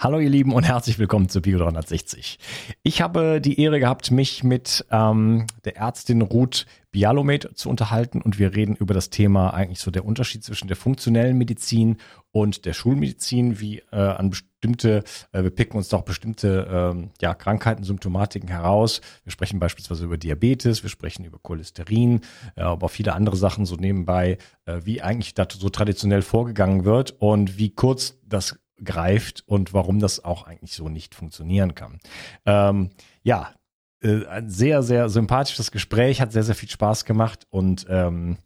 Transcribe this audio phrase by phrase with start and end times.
[0.00, 2.38] Hallo ihr Lieben und herzlich willkommen zu Bio 360.
[2.84, 8.38] Ich habe die Ehre gehabt, mich mit ähm, der Ärztin Ruth Bialomet zu unterhalten und
[8.38, 11.96] wir reden über das Thema eigentlich so der Unterschied zwischen der funktionellen Medizin
[12.30, 17.34] und der Schulmedizin, wie äh, an bestimmte, äh, wir picken uns doch bestimmte äh, ja,
[17.34, 19.00] Krankheiten, Symptomatiken heraus.
[19.24, 22.20] Wir sprechen beispielsweise über Diabetes, wir sprechen über Cholesterin,
[22.54, 27.16] äh, aber viele andere Sachen so nebenbei, äh, wie eigentlich da so traditionell vorgegangen wird
[27.18, 31.98] und wie kurz das greift und warum das auch eigentlich so nicht funktionieren kann.
[32.46, 32.90] Ähm,
[33.22, 33.52] ja,
[34.00, 38.38] äh, ein sehr, sehr sympathisches Gespräch, hat sehr, sehr viel Spaß gemacht und ähm,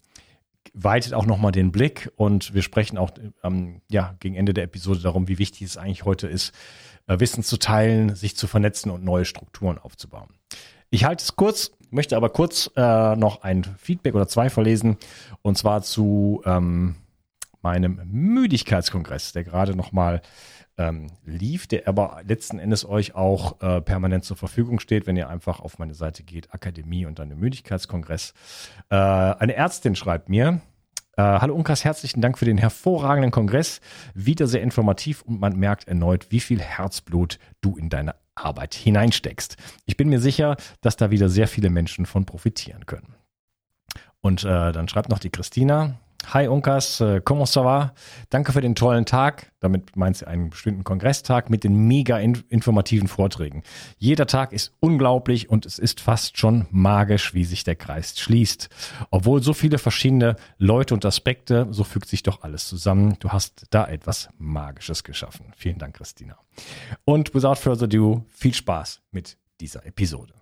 [0.75, 3.11] weitet auch nochmal den Blick und wir sprechen auch
[3.43, 6.55] ähm, ja, gegen Ende der Episode darum, wie wichtig es eigentlich heute ist,
[7.07, 10.29] äh, Wissen zu teilen, sich zu vernetzen und neue Strukturen aufzubauen.
[10.91, 14.97] Ich halte es kurz, möchte aber kurz äh, noch ein Feedback oder zwei verlesen
[15.43, 16.97] und zwar zu ähm,
[17.63, 20.23] meinem Müdigkeitskongress, der gerade nochmal
[20.79, 25.29] ähm, lief, der aber letzten Endes euch auch äh, permanent zur Verfügung steht, wenn ihr
[25.29, 28.35] einfach auf meine Seite geht, Akademie und dann den Müdigkeitskongress.
[28.91, 30.61] Äh, eine Ärztin schreibt mir,
[31.17, 33.81] äh, Hallo Unkas, herzlichen Dank für den hervorragenden Kongress.
[34.15, 39.57] Wieder sehr informativ und man merkt erneut, wie viel Herzblut du in deine Arbeit hineinsteckst.
[39.85, 43.15] Ich bin mir sicher, dass da wieder sehr viele Menschen von profitieren können.
[44.23, 47.93] Und äh, dann schreibt noch die Christina, Hi Unkas, äh, comment ça va?
[48.31, 49.53] Danke für den tollen Tag.
[49.61, 53.63] Damit meint sie einen bestimmten Kongresstag mit den mega informativen Vorträgen.
[53.99, 58.71] Jeder Tag ist unglaublich und es ist fast schon magisch, wie sich der Kreis schließt.
[59.11, 63.17] Obwohl so viele verschiedene Leute und Aspekte, so fügt sich doch alles zusammen.
[63.19, 65.53] Du hast da etwas Magisches geschaffen.
[65.57, 66.39] Vielen Dank, Christina.
[67.05, 70.42] Und without further ado, viel Spaß mit dieser Episode.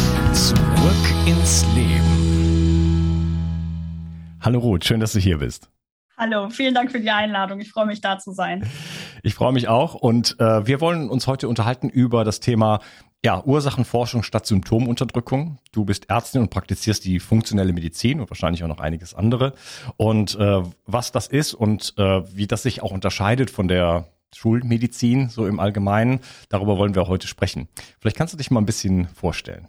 [0.33, 0.55] Zurück
[1.25, 2.01] ins Leben.
[4.39, 5.69] Hallo Ruth, schön, dass du hier bist.
[6.17, 7.59] Hallo, vielen Dank für die Einladung.
[7.59, 8.65] Ich freue mich, da zu sein.
[9.23, 12.79] Ich freue mich auch und äh, wir wollen uns heute unterhalten über das Thema
[13.23, 15.59] ja, Ursachenforschung statt Symptomunterdrückung.
[15.71, 19.53] Du bist Ärztin und praktizierst die funktionelle Medizin und wahrscheinlich auch noch einiges andere.
[19.97, 25.29] Und äh, was das ist und äh, wie das sich auch unterscheidet von der Schulmedizin
[25.29, 27.67] so im Allgemeinen, darüber wollen wir heute sprechen.
[27.99, 29.67] Vielleicht kannst du dich mal ein bisschen vorstellen.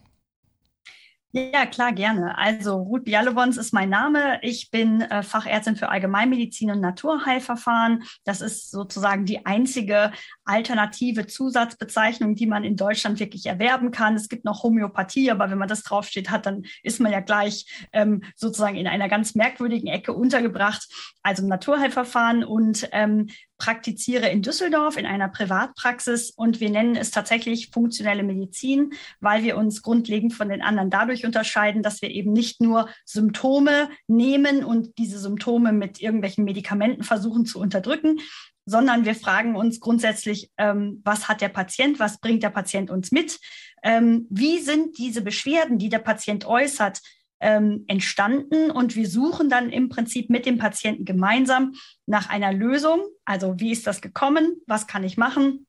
[1.34, 2.36] Ja, klar, gerne.
[2.36, 4.38] Also Ruth Bialowons ist mein Name.
[4.42, 8.04] Ich bin äh, Fachärztin für Allgemeinmedizin und Naturheilverfahren.
[8.24, 10.12] Das ist sozusagen die einzige
[10.44, 14.14] alternative Zusatzbezeichnung, die man in Deutschland wirklich erwerben kann.
[14.14, 17.66] Es gibt noch Homöopathie, aber wenn man das draufsteht hat, dann ist man ja gleich
[17.92, 20.88] ähm, sozusagen in einer ganz merkwürdigen Ecke untergebracht.
[21.22, 23.28] Also Naturheilverfahren und ähm,
[23.62, 28.90] praktiziere in Düsseldorf in einer Privatpraxis und wir nennen es tatsächlich funktionelle Medizin,
[29.20, 33.88] weil wir uns grundlegend von den anderen dadurch unterscheiden, dass wir eben nicht nur Symptome
[34.08, 38.18] nehmen und diese Symptome mit irgendwelchen Medikamenten versuchen zu unterdrücken,
[38.64, 43.12] sondern wir fragen uns grundsätzlich, ähm, was hat der Patient, was bringt der Patient uns
[43.12, 43.38] mit,
[43.82, 47.00] ähm, wie sind diese Beschwerden, die der Patient äußert,
[47.40, 51.74] ähm, entstanden und wir suchen dann im Prinzip mit dem Patienten gemeinsam
[52.06, 53.02] nach einer Lösung.
[53.24, 54.60] Also wie ist das gekommen?
[54.66, 55.66] Was kann ich machen?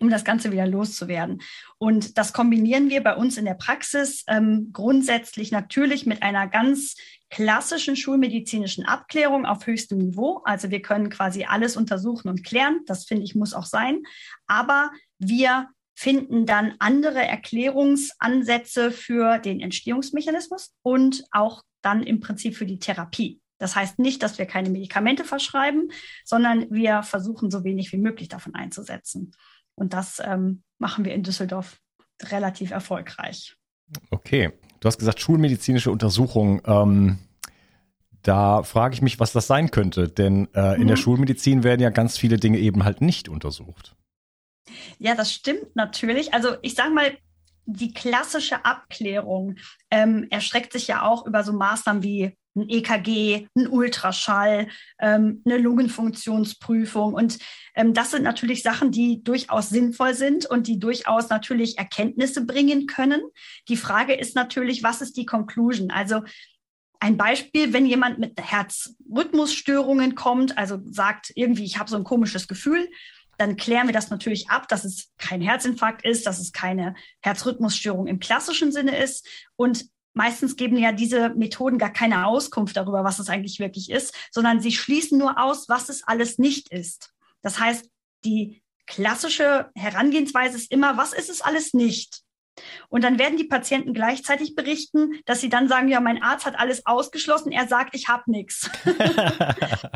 [0.00, 1.40] um das Ganze wieder loszuwerden.
[1.78, 6.96] Und das kombinieren wir bei uns in der Praxis ähm, grundsätzlich natürlich mit einer ganz
[7.30, 10.40] klassischen schulmedizinischen Abklärung auf höchstem Niveau.
[10.44, 12.80] Also wir können quasi alles untersuchen und klären.
[12.86, 14.02] Das finde ich muss auch sein.
[14.46, 22.66] Aber wir finden dann andere Erklärungsansätze für den Entstehungsmechanismus und auch dann im Prinzip für
[22.66, 23.40] die Therapie.
[23.58, 25.90] Das heißt nicht, dass wir keine Medikamente verschreiben,
[26.24, 29.32] sondern wir versuchen so wenig wie möglich davon einzusetzen.
[29.74, 31.80] Und das ähm, machen wir in Düsseldorf
[32.22, 33.56] relativ erfolgreich.
[34.10, 36.62] Okay, du hast gesagt schulmedizinische Untersuchung.
[36.66, 37.18] Ähm,
[38.22, 40.88] da frage ich mich, was das sein könnte, denn äh, in mhm.
[40.88, 43.94] der Schulmedizin werden ja ganz viele Dinge eben halt nicht untersucht.
[44.98, 46.34] Ja, das stimmt natürlich.
[46.34, 47.16] Also ich sage mal,
[47.70, 49.56] die klassische Abklärung
[49.90, 54.68] ähm, erstreckt sich ja auch über so Maßnahmen wie ein EKG, ein Ultraschall,
[54.98, 57.12] ähm, eine Lungenfunktionsprüfung.
[57.12, 57.38] Und
[57.74, 62.86] ähm, das sind natürlich Sachen, die durchaus sinnvoll sind und die durchaus natürlich Erkenntnisse bringen
[62.86, 63.20] können.
[63.68, 65.90] Die Frage ist natürlich, was ist die Conclusion?
[65.90, 66.22] Also
[67.00, 72.48] ein Beispiel, wenn jemand mit Herzrhythmusstörungen kommt, also sagt irgendwie, ich habe so ein komisches
[72.48, 72.88] Gefühl,
[73.38, 78.08] dann klären wir das natürlich ab, dass es kein Herzinfarkt ist, dass es keine Herzrhythmusstörung
[78.08, 79.26] im klassischen Sinne ist.
[79.56, 84.14] Und meistens geben ja diese Methoden gar keine Auskunft darüber, was es eigentlich wirklich ist,
[84.32, 87.12] sondern sie schließen nur aus, was es alles nicht ist.
[87.40, 87.88] Das heißt,
[88.24, 92.22] die klassische Herangehensweise ist immer, was ist es alles nicht?
[92.88, 96.58] Und dann werden die Patienten gleichzeitig berichten, dass sie dann sagen, ja, mein Arzt hat
[96.58, 98.68] alles ausgeschlossen, er sagt, ich habe nichts.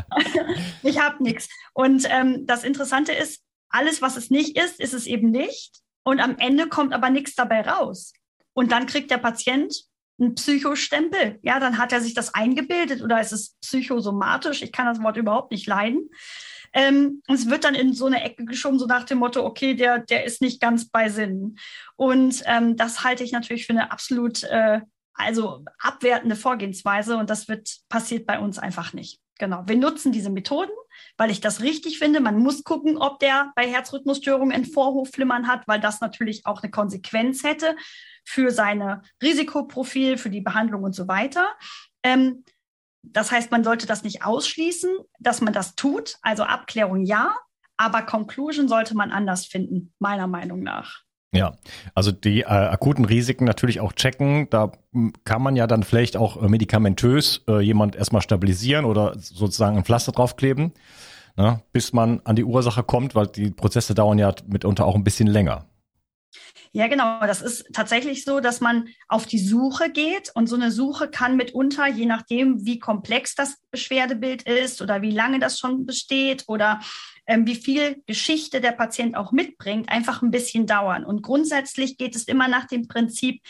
[1.03, 1.49] habe nichts.
[1.73, 5.81] Und ähm, das Interessante ist, alles, was es nicht ist, ist es eben nicht.
[6.03, 8.13] Und am Ende kommt aber nichts dabei raus.
[8.53, 9.73] Und dann kriegt der Patient
[10.19, 11.39] einen Psychostempel.
[11.41, 14.61] Ja, dann hat er sich das eingebildet oder ist es psychosomatisch.
[14.61, 16.09] Ich kann das Wort überhaupt nicht leiden.
[16.73, 19.99] Ähm, es wird dann in so eine Ecke geschoben, so nach dem Motto, okay, der,
[19.99, 21.57] der ist nicht ganz bei Sinn.
[21.95, 24.81] Und ähm, das halte ich natürlich für eine absolut äh,
[25.13, 29.19] also abwertende Vorgehensweise und das wird passiert bei uns einfach nicht.
[29.39, 29.63] Genau.
[29.65, 30.71] Wir nutzen diese Methoden,
[31.17, 32.19] weil ich das richtig finde.
[32.19, 36.71] Man muss gucken, ob der bei Herzrhythmusstörungen ein Vorhofflimmern hat, weil das natürlich auch eine
[36.71, 37.75] Konsequenz hätte
[38.23, 41.55] für seine Risikoprofil, für die Behandlung und so weiter.
[42.03, 42.43] Ähm,
[43.01, 46.17] das heißt, man sollte das nicht ausschließen, dass man das tut.
[46.21, 47.35] Also Abklärung ja,
[47.75, 51.02] aber Conclusion sollte man anders finden, meiner Meinung nach.
[51.33, 51.57] Ja,
[51.95, 54.47] also die äh, akuten Risiken natürlich auch checken.
[54.51, 54.71] Da
[55.25, 59.83] kann man ja dann vielleicht auch äh, medikamentös äh, jemand erstmal stabilisieren oder sozusagen ein
[59.83, 60.73] Pflaster draufkleben,
[61.35, 65.03] ne, bis man an die Ursache kommt, weil die Prozesse dauern ja mitunter auch ein
[65.03, 65.65] bisschen länger.
[66.71, 67.19] Ja, genau.
[67.21, 71.35] Das ist tatsächlich so, dass man auf die Suche geht und so eine Suche kann
[71.35, 76.79] mitunter, je nachdem, wie komplex das Beschwerdebild ist oder wie lange das schon besteht oder
[77.27, 81.05] ähm, wie viel Geschichte der Patient auch mitbringt, einfach ein bisschen dauern.
[81.05, 83.41] Und grundsätzlich geht es immer nach dem Prinzip,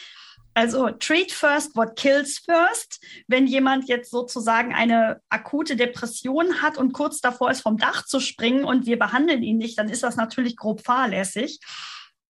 [0.56, 3.04] also treat first what kills first.
[3.28, 8.20] Wenn jemand jetzt sozusagen eine akute Depression hat und kurz davor ist, vom Dach zu
[8.20, 11.60] springen und wir behandeln ihn nicht, dann ist das natürlich grob fahrlässig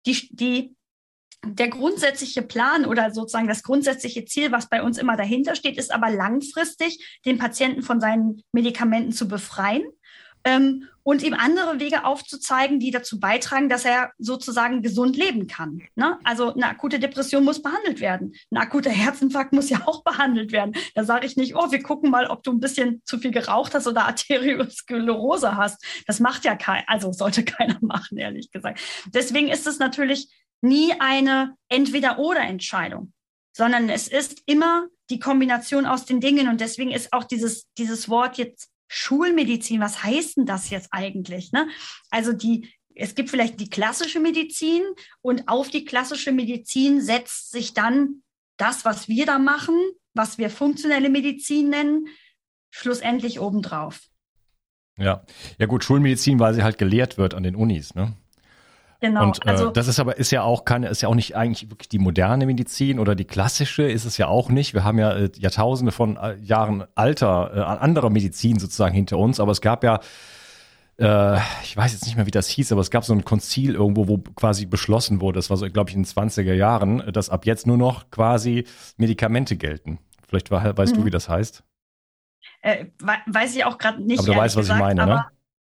[0.07, 0.77] die, die,
[1.45, 5.93] der grundsätzliche Plan oder sozusagen das grundsätzliche Ziel, was bei uns immer dahinter steht, ist
[5.93, 9.85] aber langfristig, den Patienten von seinen Medikamenten zu befreien
[10.45, 15.83] ähm, und ihm andere Wege aufzuzeigen, die dazu beitragen, dass er sozusagen gesund leben kann.
[15.95, 16.19] Ne?
[16.25, 18.35] Also eine akute Depression muss behandelt werden.
[18.51, 20.75] Ein akuter Herzinfarkt muss ja auch behandelt werden.
[20.95, 23.75] Da sage ich nicht, oh, wir gucken mal, ob du ein bisschen zu viel geraucht
[23.75, 25.85] hast oder Arteriosklerose hast.
[26.07, 28.81] Das macht ja kein, also sollte keiner machen, ehrlich gesagt.
[29.13, 30.29] Deswegen ist es natürlich
[30.61, 33.13] nie eine Entweder-oder-Entscheidung,
[33.57, 36.49] sondern es ist immer die Kombination aus den Dingen.
[36.49, 41.53] Und deswegen ist auch dieses, dieses Wort jetzt Schulmedizin, was heißt denn das jetzt eigentlich?
[41.53, 41.69] Ne?
[42.11, 44.83] Also die, es gibt vielleicht die klassische Medizin
[45.23, 48.23] und auf die klassische Medizin setzt sich dann
[48.57, 49.77] das, was wir da machen,
[50.13, 52.09] was wir funktionelle Medizin nennen,
[52.71, 54.01] schlussendlich obendrauf.
[54.99, 55.25] Ja,
[55.59, 58.17] ja gut, Schulmedizin, weil sie halt gelehrt wird an den Unis, ne?
[59.01, 59.25] Genau.
[59.25, 61.71] Und äh, also, das ist aber ist ja auch keine ist ja auch nicht eigentlich
[61.71, 64.75] wirklich die moderne Medizin oder die klassische ist es ja auch nicht.
[64.75, 69.41] Wir haben ja äh, Jahrtausende von äh, Jahren alter äh, anderer Medizin sozusagen hinter uns,
[69.41, 70.01] aber es gab ja
[70.99, 73.75] äh, ich weiß jetzt nicht mehr, wie das hieß, aber es gab so ein Konzil
[73.75, 77.31] irgendwo, wo quasi beschlossen wurde, das war so, glaube ich, in den 20er Jahren, dass
[77.31, 78.67] ab jetzt nur noch quasi
[78.99, 79.99] Medikamente gelten.
[80.29, 81.01] Vielleicht war, weißt mhm.
[81.01, 81.65] du, wie das heißt?
[82.61, 82.87] Äh,
[83.27, 84.19] weiß ich auch gerade nicht.
[84.19, 85.25] Aber du weißt, was gesagt, ich meine, ne?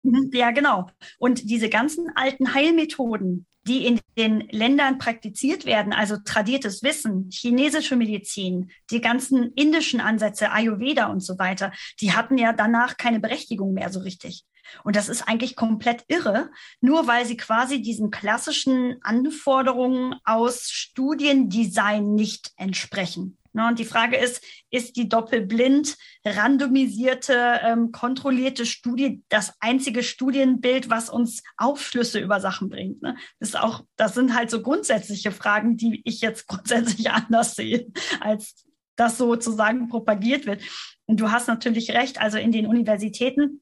[0.03, 0.89] Mhm, ja, genau.
[1.19, 7.97] Und diese ganzen alten Heilmethoden, die in den Ländern praktiziert werden, also tradiertes Wissen, chinesische
[7.97, 13.75] Medizin, die ganzen indischen Ansätze, Ayurveda und so weiter, die hatten ja danach keine Berechtigung
[13.75, 14.45] mehr so richtig.
[14.85, 16.51] Und das ist eigentlich komplett irre,
[16.81, 23.39] nur weil sie quasi diesen klassischen Anforderungen aus Studiendesign nicht entsprechen.
[23.59, 30.91] Ne, und die Frage ist, ist die doppelblind randomisierte, ähm, kontrollierte Studie das einzige Studienbild,
[30.91, 33.03] was uns Aufschlüsse über Sachen bringt?
[33.03, 33.17] Ne?
[33.41, 37.89] Das, ist auch, das sind halt so grundsätzliche Fragen, die ich jetzt grundsätzlich anders sehe,
[38.21, 40.63] als das sozusagen propagiert wird.
[41.07, 43.61] Und du hast natürlich recht, also in den Universitäten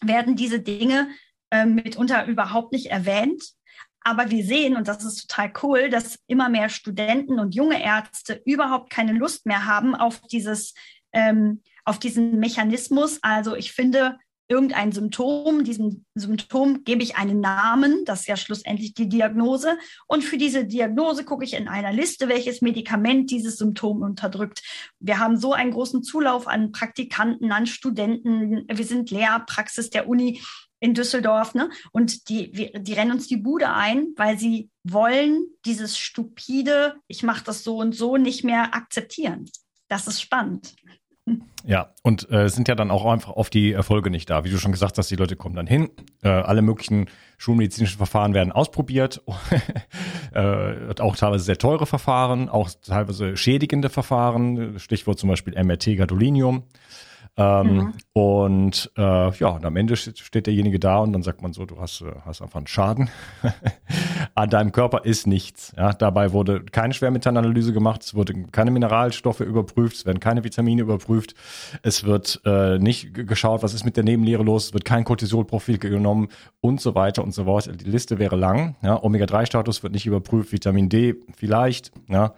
[0.00, 1.08] werden diese Dinge
[1.50, 3.42] äh, mitunter überhaupt nicht erwähnt.
[4.04, 8.40] Aber wir sehen, und das ist total cool, dass immer mehr Studenten und junge Ärzte
[8.44, 10.74] überhaupt keine Lust mehr haben auf dieses,
[11.12, 13.18] ähm, auf diesen Mechanismus.
[13.22, 18.92] Also ich finde, irgendein Symptom, diesem Symptom gebe ich einen Namen, das ist ja schlussendlich
[18.92, 19.78] die Diagnose.
[20.06, 24.62] Und für diese Diagnose gucke ich in einer Liste, welches Medikament dieses Symptom unterdrückt.
[25.00, 28.66] Wir haben so einen großen Zulauf an Praktikanten, an Studenten.
[28.70, 30.42] Wir sind Lehrpraxis der Uni
[30.84, 31.70] in Düsseldorf, ne?
[31.92, 37.42] Und die, die rennen uns die Bude ein, weil sie wollen dieses stupide, ich mache
[37.42, 39.50] das so und so nicht mehr akzeptieren.
[39.88, 40.74] Das ist spannend.
[41.64, 44.44] Ja, und äh, sind ja dann auch einfach auf die Erfolge nicht da.
[44.44, 45.88] Wie du schon gesagt hast, die Leute kommen dann hin,
[46.22, 47.06] äh, alle möglichen
[47.38, 49.22] schulmedizinischen Verfahren werden ausprobiert,
[50.34, 56.64] äh, auch teilweise sehr teure Verfahren, auch teilweise schädigende Verfahren, Stichwort zum Beispiel MRT Gadolinium.
[57.36, 57.92] Ähm, mhm.
[58.12, 61.80] Und äh, ja, und am Ende steht derjenige da und dann sagt man so, du
[61.80, 63.10] hast, äh, hast einfach einen Schaden.
[64.36, 65.72] An deinem Körper ist nichts.
[65.76, 70.82] Ja, dabei wurde keine Schwermetallanalyse gemacht, es wurde keine Mineralstoffe überprüft, es werden keine Vitamine
[70.82, 71.34] überprüft,
[71.82, 75.78] es wird äh, nicht geschaut, was ist mit der Nebenlehre los, es wird kein Cortisolprofil
[75.78, 76.28] genommen
[76.60, 77.68] und so weiter und so fort.
[77.80, 78.76] Die Liste wäre lang.
[78.82, 81.90] Ja, Omega-3-Status wird nicht überprüft, Vitamin D vielleicht.
[82.08, 82.34] Ja,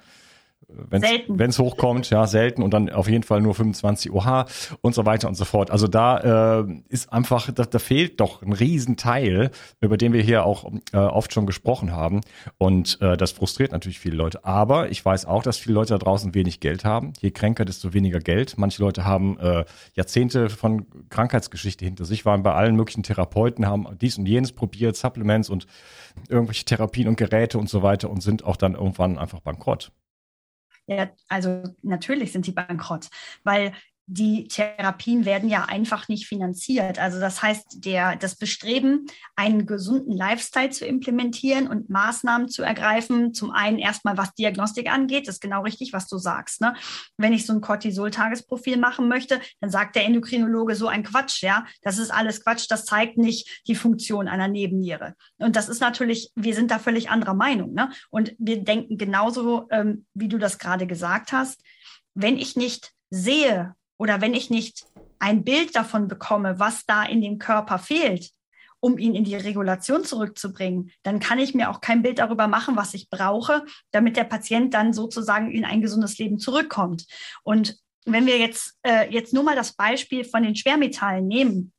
[0.88, 4.45] wenn es hochkommt, ja, selten und dann auf jeden Fall nur 25 OH
[4.80, 5.71] und so weiter und so fort.
[5.71, 10.45] Also da äh, ist einfach, da, da fehlt doch ein Riesenteil, über den wir hier
[10.45, 12.21] auch äh, oft schon gesprochen haben.
[12.59, 14.45] Und äh, das frustriert natürlich viele Leute.
[14.45, 17.12] Aber ich weiß auch, dass viele Leute da draußen wenig Geld haben.
[17.21, 18.59] Je kränker, desto weniger Geld.
[18.59, 19.64] Manche Leute haben äh,
[19.95, 24.97] Jahrzehnte von Krankheitsgeschichte hinter sich, waren bei allen möglichen Therapeuten, haben dies und jenes probiert,
[24.97, 25.66] Supplements und
[26.28, 29.92] irgendwelche Therapien und Geräte und so weiter und sind auch dann irgendwann einfach bankrott.
[30.88, 33.09] Ja, also natürlich sind die bankrott,
[33.43, 33.73] weil
[34.09, 36.99] die Therapien werden ja einfach nicht finanziert.
[37.01, 43.35] Also das heißt, der, das Bestreben, einen gesunden Lifestyle zu implementieren und Maßnahmen zu ergreifen,
[43.35, 46.61] zum einen erstmal, was Diagnostik angeht, ist genau richtig, was du sagst.
[46.61, 46.75] Ne?
[47.17, 51.67] Wenn ich so ein Cortisol-Tagesprofil machen möchte, dann sagt der Endokrinologe so ein Quatsch, ja,
[51.83, 55.15] das ist alles Quatsch, das zeigt nicht die Funktion einer Nebenniere.
[55.39, 57.75] Und das ist natürlich, wir sind da völlig anderer Meinung.
[57.75, 57.91] Ne?
[58.11, 61.63] Und wir denken genauso, ähm, wie du das gerade gesagt hast.
[62.15, 64.87] Wenn ich nicht sehe, oder wenn ich nicht
[65.19, 68.31] ein Bild davon bekomme, was da in dem Körper fehlt,
[68.81, 72.76] um ihn in die Regulation zurückzubringen, dann kann ich mir auch kein Bild darüber machen,
[72.76, 77.07] was ich brauche, damit der Patient dann sozusagen in ein gesundes Leben zurückkommt.
[77.43, 81.73] Und wenn wir jetzt, äh, jetzt nur mal das Beispiel von den Schwermetallen nehmen,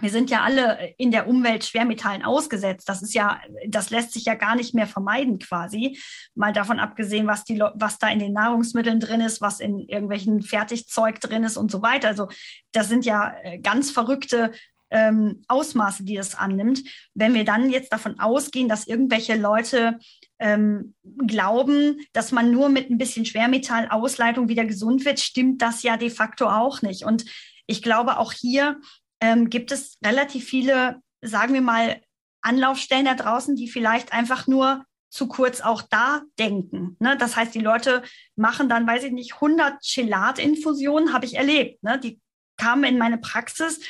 [0.00, 2.88] wir sind ja alle in der Umwelt Schwermetallen ausgesetzt.
[2.88, 5.98] Das ist ja, das lässt sich ja gar nicht mehr vermeiden quasi.
[6.34, 10.42] Mal davon abgesehen, was die, was da in den Nahrungsmitteln drin ist, was in irgendwelchen
[10.42, 12.08] Fertigzeug drin ist und so weiter.
[12.08, 12.28] Also
[12.72, 14.52] das sind ja äh, ganz verrückte
[14.90, 16.82] ähm, Ausmaße, die das annimmt.
[17.14, 19.98] Wenn wir dann jetzt davon ausgehen, dass irgendwelche Leute
[20.38, 20.94] ähm,
[21.26, 26.10] glauben, dass man nur mit ein bisschen Schwermetallausleitung wieder gesund wird, stimmt das ja de
[26.10, 27.04] facto auch nicht.
[27.04, 27.24] Und
[27.66, 28.80] ich glaube, auch hier
[29.20, 32.00] ähm, gibt es relativ viele, sagen wir mal,
[32.42, 36.96] Anlaufstellen da draußen, die vielleicht einfach nur zu kurz auch da denken.
[37.00, 37.16] Ne?
[37.18, 38.02] Das heißt, die Leute
[38.36, 41.82] machen dann, weiß ich nicht, 100 Chelat-Infusionen, habe ich erlebt.
[41.82, 41.98] Ne?
[41.98, 42.20] Die
[42.56, 43.80] kamen in meine Praxis,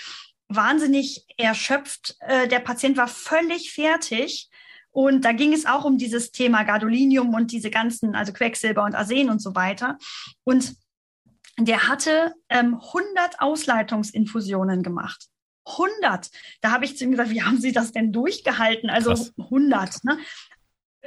[0.49, 2.16] wahnsinnig erschöpft.
[2.20, 4.49] Äh, der Patient war völlig fertig
[4.92, 8.94] Und da ging es auch um dieses Thema Gadolinium und diese ganzen, also Quecksilber und
[8.94, 9.99] Arsen und so weiter.
[10.42, 10.75] Und
[11.69, 15.26] der hatte ähm, 100 Ausleitungsinfusionen gemacht.
[15.67, 16.31] 100.
[16.61, 18.90] Da habe ich zu ihm gesagt, wie haben Sie das denn durchgehalten?
[18.90, 19.33] Also Krass.
[19.38, 20.05] 100.
[20.05, 20.19] Ne?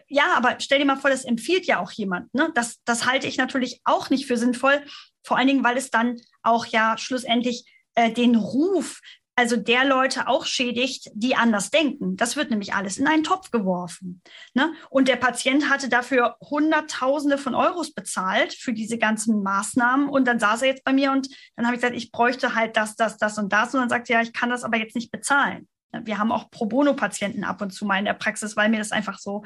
[0.07, 2.33] Ja, aber stell dir mal vor, das empfiehlt ja auch jemand.
[2.33, 2.51] Ne?
[2.55, 4.83] Das, das halte ich natürlich auch nicht für sinnvoll.
[5.23, 9.01] Vor allen Dingen, weil es dann auch ja schlussendlich äh, den Ruf
[9.35, 12.15] also der Leute auch schädigt, die anders denken.
[12.17, 14.21] Das wird nämlich alles in einen Topf geworfen.
[14.53, 14.73] Ne?
[14.89, 20.07] Und der Patient hatte dafür Hunderttausende von Euros bezahlt für diese ganzen Maßnahmen.
[20.07, 22.77] Und dann saß er jetzt bei mir und dann habe ich gesagt, ich bräuchte halt
[22.77, 23.73] das, das, das und das.
[23.73, 25.67] Und dann sagte er, ja, ich kann das aber jetzt nicht bezahlen.
[25.91, 28.91] Wir haben auch Pro Bono-Patienten ab und zu mal in der Praxis, weil mir das
[28.91, 29.43] einfach so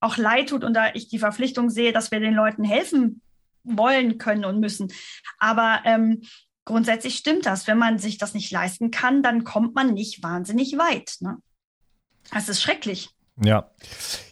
[0.00, 3.22] auch leid tut und da ich die Verpflichtung sehe, dass wir den Leuten helfen
[3.64, 4.92] wollen können und müssen.
[5.38, 6.22] Aber ähm,
[6.66, 7.66] grundsätzlich stimmt das.
[7.66, 11.16] Wenn man sich das nicht leisten kann, dann kommt man nicht wahnsinnig weit.
[11.20, 11.38] Ne?
[12.30, 13.08] Das ist schrecklich.
[13.42, 13.70] Ja,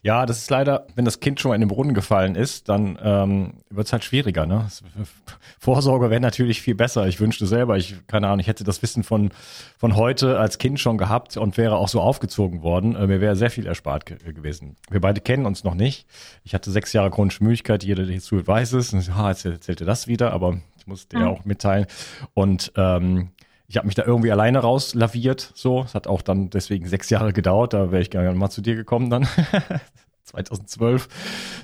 [0.03, 2.99] ja, das ist leider, wenn das Kind schon mal in den Brunnen gefallen ist, dann
[3.03, 4.47] ähm, wird es halt schwieriger.
[4.47, 4.67] Ne?
[5.59, 7.07] Vorsorge wäre natürlich viel besser.
[7.07, 9.31] Ich wünschte selber, ich keine Ahnung, ich hätte das Wissen von
[9.77, 12.97] von heute als Kind schon gehabt und wäre auch so aufgezogen worden.
[12.97, 14.77] Äh, mir wäre sehr viel erspart ge gewesen.
[14.91, 16.07] Wir beide kennen uns noch nicht.
[16.43, 17.85] Ich hatte sechs Jahre chronische Müdigkeit.
[17.85, 18.95] Jeder, der hierzu weiß es.
[18.95, 21.29] Und, ah, jetzt erzählt er das wieder, aber ich muss dir mhm.
[21.29, 21.87] auch mitteilen.
[22.35, 23.31] Und ähm,
[23.67, 25.51] ich habe mich da irgendwie alleine rauslaviert.
[25.55, 27.73] So, es hat auch dann deswegen sechs Jahre gedauert.
[27.73, 29.27] Da wäre ich gerne mal zu dir gekommen dann.
[30.25, 31.09] 2012.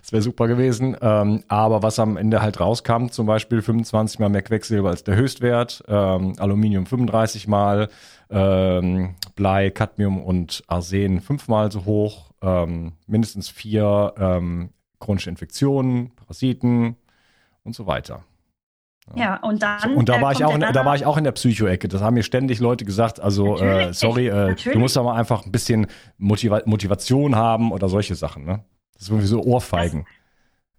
[0.00, 0.96] Das wäre super gewesen.
[1.02, 5.16] Ähm, aber was am Ende halt rauskam, zum Beispiel 25 mal mehr Quecksilber als der
[5.16, 7.88] Höchstwert, ähm, Aluminium 35 mal,
[8.30, 16.96] ähm, Blei, Cadmium und Arsen fünfmal so hoch, ähm, mindestens vier ähm, chronische Infektionen, Parasiten
[17.64, 18.24] und so weiter.
[19.16, 19.94] Ja, und dann.
[19.94, 21.88] Und da äh, war ich auch, in, da war ich auch in der Psycho-Ecke.
[21.88, 23.20] Das haben mir ständig Leute gesagt.
[23.20, 25.86] Also, äh, sorry, äh, du musst da mal einfach ein bisschen
[26.18, 28.44] Motiva Motivation haben oder solche Sachen.
[28.44, 28.64] Ne?
[28.94, 30.04] Das ist irgendwie so Ohrfeigen.
[30.04, 30.14] Das,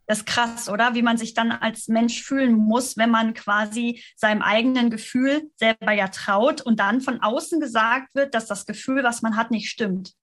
[0.07, 0.95] das ist krass, oder?
[0.95, 5.91] Wie man sich dann als Mensch fühlen muss, wenn man quasi seinem eigenen Gefühl selber
[5.91, 9.69] ja traut und dann von außen gesagt wird, dass das Gefühl, was man hat, nicht
[9.69, 10.13] stimmt.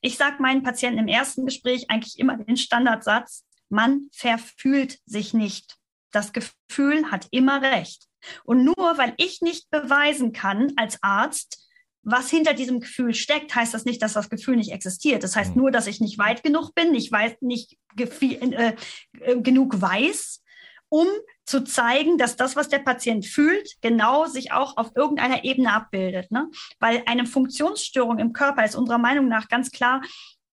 [0.00, 5.78] Ich sage meinen Patienten im ersten Gespräch eigentlich immer den Standardsatz: Man verfühlt sich nicht.
[6.14, 8.06] Das Gefühl hat immer recht.
[8.44, 11.60] Und nur weil ich nicht beweisen kann als Arzt,
[12.02, 15.22] was hinter diesem Gefühl steckt, heißt das nicht, dass das Gefühl nicht existiert.
[15.22, 15.60] Das heißt hm.
[15.60, 18.74] nur, dass ich nicht weit genug bin, ich weiß nicht äh,
[19.20, 20.42] äh, genug weiß,
[20.90, 21.06] um
[21.46, 26.30] zu zeigen, dass das, was der Patient fühlt, genau sich auch auf irgendeiner Ebene abbildet.
[26.30, 26.48] Ne?
[26.78, 30.02] Weil eine Funktionsstörung im Körper ist unserer Meinung nach ganz klar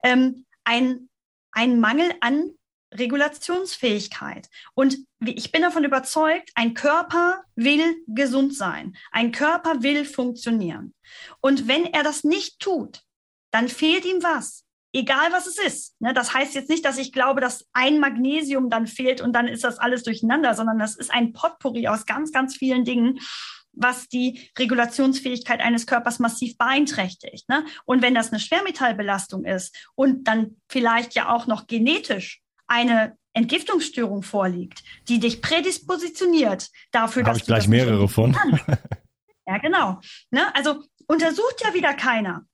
[0.04, 1.10] ähm, ein,
[1.52, 2.52] ein Mangel an
[2.94, 4.50] Regulationsfähigkeit.
[4.74, 8.96] Und ich bin davon überzeugt, ein Körper will gesund sein.
[9.12, 10.94] Ein Körper will funktionieren.
[11.40, 13.02] Und wenn er das nicht tut,
[13.52, 14.66] dann fehlt ihm was.
[14.94, 16.02] Egal was es ist.
[16.02, 19.48] Ne, das heißt jetzt nicht, dass ich glaube, dass ein Magnesium dann fehlt und dann
[19.48, 23.20] ist das alles durcheinander, sondern das ist ein Potpourri aus ganz, ganz vielen Dingen,
[23.74, 27.48] was die Regulationsfähigkeit eines Körpers massiv beeinträchtigt.
[27.48, 27.64] Ne?
[27.86, 34.24] Und wenn das eine Schwermetallbelastung ist und dann vielleicht ja auch noch genetisch eine Entgiftungsstörung
[34.24, 38.36] vorliegt, die dich prädispositioniert dafür, Hab dass ich gleich mehrere von.
[39.48, 40.00] ja, genau.
[40.32, 40.54] Ne?
[40.56, 42.46] Also untersucht ja wieder keiner.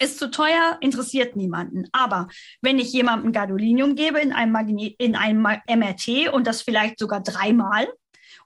[0.00, 1.88] Ist zu teuer, interessiert niemanden.
[1.92, 2.28] Aber
[2.60, 7.22] wenn ich jemandem Gadolinium gebe in einem, Magne in einem MRT und das vielleicht sogar
[7.22, 7.88] dreimal,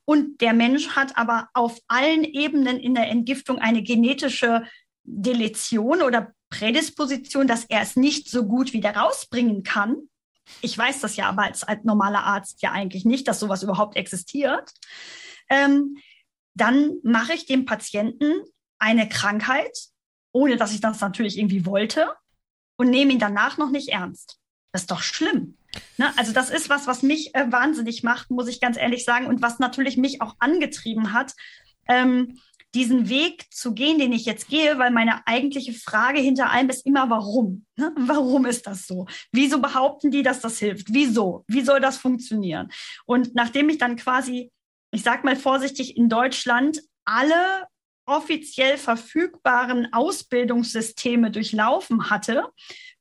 [0.04, 4.64] und der Mensch hat aber auf allen Ebenen in der Entgiftung eine genetische
[5.04, 10.08] Deletion oder Prädisposition, dass er es nicht so gut wieder rausbringen kann,
[10.60, 13.96] ich weiß das ja aber als, als normaler Arzt ja eigentlich nicht, dass sowas überhaupt
[13.96, 14.72] existiert.
[15.48, 15.96] Ähm,
[16.54, 18.42] dann mache ich dem Patienten
[18.78, 19.76] eine Krankheit,
[20.32, 22.14] ohne dass ich das natürlich irgendwie wollte,
[22.76, 24.38] und nehme ihn danach noch nicht ernst.
[24.72, 25.56] Das ist doch schlimm.
[25.98, 26.12] Ne?
[26.16, 29.42] Also das ist was, was mich äh, wahnsinnig macht, muss ich ganz ehrlich sagen, und
[29.42, 31.34] was natürlich mich auch angetrieben hat,
[31.88, 32.38] ähm,
[32.74, 36.86] diesen Weg zu gehen, den ich jetzt gehe, weil meine eigentliche Frage hinter allem ist
[36.86, 37.66] immer, warum?
[37.76, 37.92] Ne?
[37.96, 39.06] Warum ist das so?
[39.30, 40.88] Wieso behaupten die, dass das hilft?
[40.90, 41.44] Wieso?
[41.48, 42.70] Wie soll das funktionieren?
[43.04, 44.50] Und nachdem ich dann quasi,
[44.90, 47.66] ich sag mal vorsichtig, in Deutschland alle
[48.06, 52.48] offiziell verfügbaren Ausbildungssysteme durchlaufen hatte,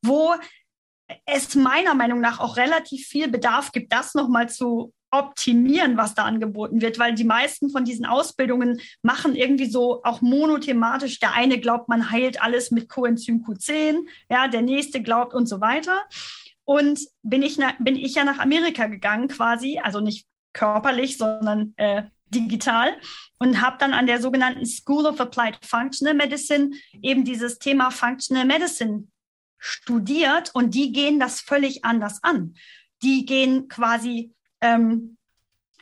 [0.02, 0.34] wo
[1.26, 6.24] es meiner Meinung nach auch relativ viel Bedarf gibt, das nochmal zu optimieren, was da
[6.24, 11.20] angeboten wird, weil die meisten von diesen Ausbildungen machen irgendwie so auch monothematisch.
[11.20, 15.60] Der eine glaubt, man heilt alles mit Coenzym Q10, ja, der nächste glaubt und so
[15.60, 16.02] weiter.
[16.64, 22.04] Und bin ich, bin ich ja nach Amerika gegangen quasi, also nicht körperlich, sondern äh,
[22.28, 22.96] digital
[23.38, 26.70] und habe dann an der sogenannten School of Applied Functional Medicine
[27.02, 29.08] eben dieses Thema Functional Medicine
[29.58, 32.54] studiert und die gehen das völlig anders an.
[33.02, 35.16] Die gehen quasi ähm,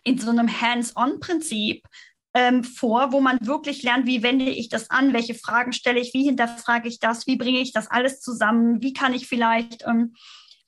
[0.03, 1.85] in so einem Hands-on-Prinzip
[2.35, 6.15] ähm, vor, wo man wirklich lernt, wie wende ich das an, welche Fragen stelle ich,
[6.15, 10.15] wie hinterfrage ich das, wie bringe ich das alles zusammen, wie kann ich vielleicht ähm,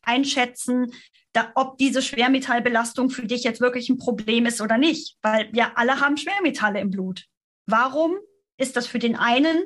[0.02, 0.92] einschätzen,
[1.32, 5.78] da, ob diese Schwermetallbelastung für dich jetzt wirklich ein Problem ist oder nicht, weil wir
[5.78, 7.24] alle haben Schwermetalle im Blut.
[7.66, 8.16] Warum
[8.58, 9.64] ist das für den einen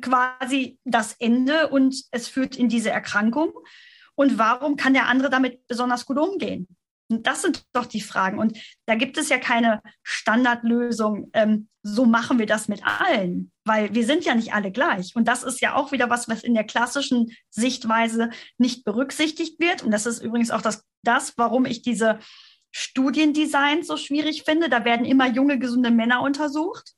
[0.00, 3.52] quasi das Ende und es führt in diese Erkrankung?
[4.14, 6.66] Und warum kann der andere damit besonders gut umgehen?
[7.08, 8.38] Das sind doch die Fragen.
[8.38, 11.30] Und da gibt es ja keine Standardlösung.
[11.34, 15.14] Ähm, so machen wir das mit allen, weil wir sind ja nicht alle gleich.
[15.14, 19.84] Und das ist ja auch wieder was, was in der klassischen Sichtweise nicht berücksichtigt wird.
[19.84, 22.18] Und das ist übrigens auch das, das warum ich diese
[22.72, 24.68] Studiendesigns so schwierig finde.
[24.68, 26.94] Da werden immer junge, gesunde Männer untersucht.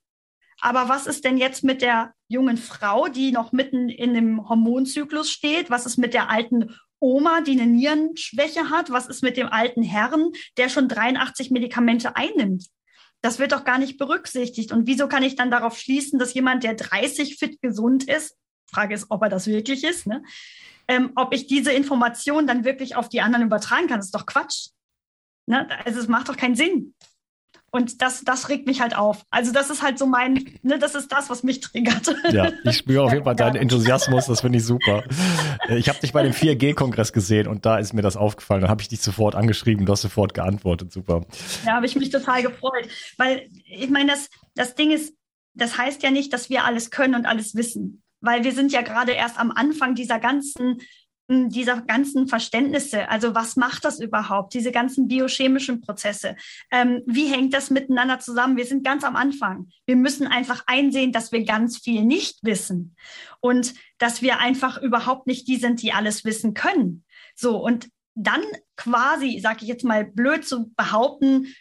[0.61, 5.31] Aber was ist denn jetzt mit der jungen Frau, die noch mitten in dem Hormonzyklus
[5.31, 5.71] steht?
[5.71, 8.91] Was ist mit der alten Oma, die eine Nierenschwäche hat?
[8.91, 12.67] Was ist mit dem alten Herrn, der schon 83 Medikamente einnimmt?
[13.21, 14.73] Das wird doch gar nicht berücksichtigt.
[14.73, 18.37] Und wieso kann ich dann darauf schließen, dass jemand, der 30 fit gesund ist,
[18.71, 20.23] Frage ist, ob er das wirklich ist, ne?
[20.89, 23.99] ähm, ob ich diese Information dann wirklich auf die anderen übertragen kann?
[23.99, 24.69] Das ist doch Quatsch.
[25.47, 25.69] Ne?
[25.85, 26.95] Also es macht doch keinen Sinn.
[27.71, 29.25] Und das, das regt mich halt auf.
[29.31, 32.15] Also das ist halt so mein, ne, das ist das, was mich triggert.
[32.31, 35.05] Ja, ich spüre auf jeden Fall deinen Enthusiasmus, das finde ich super.
[35.69, 38.63] Ich habe dich bei dem 4G-Kongress gesehen und da ist mir das aufgefallen.
[38.63, 41.27] Da habe ich dich sofort angeschrieben, du hast sofort geantwortet, super.
[41.67, 42.89] Ja, habe ich mich total gefreut.
[43.19, 45.15] Weil ich meine, das, das Ding ist,
[45.55, 48.03] das heißt ja nicht, dass wir alles können und alles wissen.
[48.21, 50.81] Weil wir sind ja gerade erst am Anfang dieser ganzen
[51.29, 53.09] dieser ganzen Verständnisse.
[53.09, 54.55] Also was macht das überhaupt?
[54.55, 56.37] Diese ganzen biochemischen Prozesse.
[56.71, 58.57] Ähm, wie hängt das miteinander zusammen?
[58.57, 59.69] Wir sind ganz am Anfang.
[59.87, 62.97] Wir müssen einfach einsehen, dass wir ganz viel nicht wissen
[63.41, 67.05] und dass wir einfach überhaupt nicht die sind, die alles wissen können.
[67.35, 68.43] So und dann
[68.77, 71.55] quasi, sage ich jetzt mal blöd zu behaupten,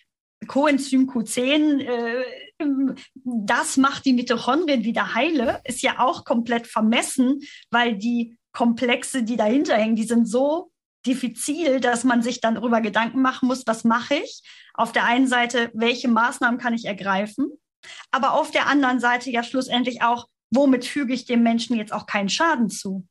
[0.47, 7.97] Coenzym Q10, äh, das macht die Mitochondrien wieder heile, ist ja auch komplett vermessen, weil
[7.97, 10.71] die Komplexe, die dahinter hängen, die sind so
[11.05, 14.41] diffizil, dass man sich dann darüber Gedanken machen muss, was mache ich?
[14.73, 17.51] Auf der einen Seite, welche Maßnahmen kann ich ergreifen?
[18.09, 22.07] Aber auf der anderen Seite ja schlussendlich auch, womit füge ich dem Menschen jetzt auch
[22.07, 23.07] keinen Schaden zu?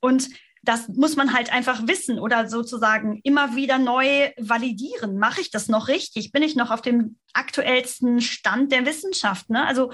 [0.00, 0.30] Und
[0.62, 5.18] das muss man halt einfach wissen oder sozusagen immer wieder neu validieren.
[5.18, 6.32] Mache ich das noch richtig?
[6.32, 9.50] Bin ich noch auf dem aktuellsten Stand der Wissenschaft?
[9.50, 9.66] Ne?
[9.66, 9.92] Also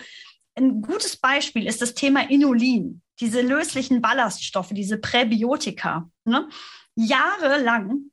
[0.55, 6.11] ein gutes Beispiel ist das Thema Inulin diese löslichen Ballaststoffe, diese Präbiotika.
[6.25, 6.49] Ne?
[6.95, 8.11] Jahrelang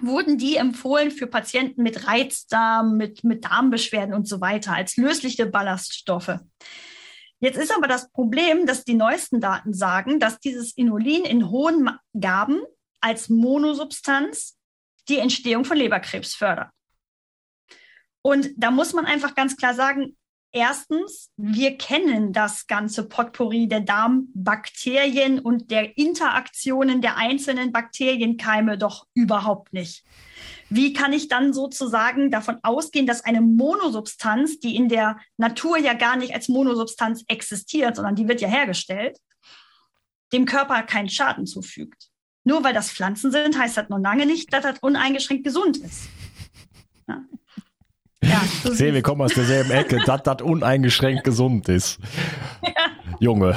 [0.00, 5.46] wurden die empfohlen für Patienten mit Reizdarm, mit, mit Darmbeschwerden und so weiter als lösliche
[5.46, 6.38] Ballaststoffe.
[7.40, 11.90] Jetzt ist aber das Problem, dass die neuesten Daten sagen, dass dieses Inulin in hohen
[12.18, 12.60] Gaben
[13.00, 14.56] als Monosubstanz
[15.08, 16.70] die Entstehung von Leberkrebs fördert.
[18.22, 20.16] Und da muss man einfach ganz klar sagen,
[20.56, 29.08] Erstens, wir kennen das ganze Potpourri der Darmbakterien und der Interaktionen der einzelnen Bakterienkeime doch
[29.14, 30.04] überhaupt nicht.
[30.70, 35.92] Wie kann ich dann sozusagen davon ausgehen, dass eine Monosubstanz, die in der Natur ja
[35.92, 39.18] gar nicht als Monosubstanz existiert, sondern die wird ja hergestellt,
[40.32, 42.10] dem Körper keinen Schaden zufügt?
[42.44, 46.02] Nur weil das Pflanzen sind, heißt das noch lange nicht, dass das uneingeschränkt gesund ist.
[48.34, 48.42] Ja.
[48.64, 52.00] Ich sehe, wir kommen aus derselben Ecke, dass das uneingeschränkt gesund ist.
[52.62, 52.70] Ja.
[53.20, 53.56] Junge.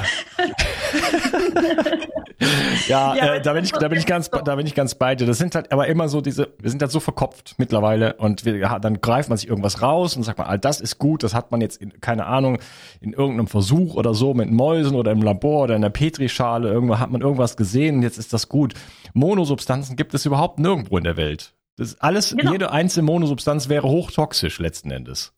[2.86, 5.16] ja, ja äh, da bin ich, da bin ich ganz, da bin ich ganz bei
[5.16, 5.26] dir.
[5.26, 8.78] Das sind halt aber immer so diese, wir sind halt so verkopft mittlerweile und wir,
[8.80, 11.50] dann greift man sich irgendwas raus und sagt man, all das ist gut, das hat
[11.50, 12.58] man jetzt in, keine Ahnung,
[13.00, 17.00] in irgendeinem Versuch oder so mit Mäusen oder im Labor oder in der Petrischale, irgendwo
[17.00, 18.74] hat man irgendwas gesehen und jetzt ist das gut.
[19.12, 21.54] Monosubstanzen gibt es überhaupt nirgendwo in der Welt.
[21.78, 22.52] Das alles, genau.
[22.52, 25.32] jede einzelne Monosubstanz wäre hochtoxisch letzten Endes.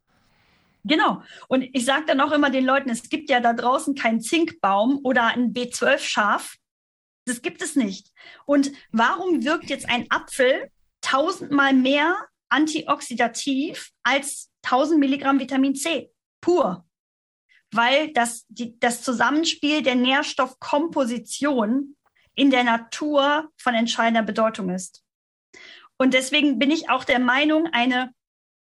[0.85, 1.23] Genau.
[1.49, 5.01] Und ich sage dann auch immer den Leuten, es gibt ja da draußen keinen Zinkbaum
[5.05, 6.57] oder ein B12-Schaf.
[7.27, 8.11] Das gibt es nicht.
[8.47, 10.71] Und warum wirkt jetzt ein Apfel
[11.03, 12.17] tausendmal mehr
[12.49, 16.11] antioxidativ als 1000 Milligramm Vitamin C?
[16.41, 16.87] Pur.
[17.71, 21.97] Weil das, die, das Zusammenspiel der Nährstoffkomposition
[22.35, 25.05] in der Natur von entscheidender Bedeutung ist.
[26.01, 28.15] Und deswegen bin ich auch der Meinung, eine,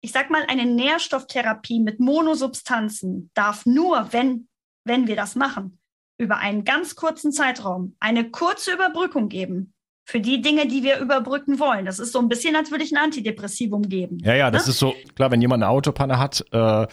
[0.02, 4.47] ich sag mal, eine Nährstofftherapie mit Monosubstanzen darf nur, wenn,
[4.86, 5.78] wenn wir das machen,
[6.17, 11.60] über einen ganz kurzen Zeitraum eine kurze Überbrückung geben für die Dinge, die wir überbrücken
[11.60, 11.86] wollen.
[11.86, 14.17] Das ist so ein bisschen, als würde ich ein Antidepressivum geben.
[14.23, 14.71] Ja, ja, das ne?
[14.71, 16.88] ist so, klar, wenn jemand eine Autopanne hat, äh, äh,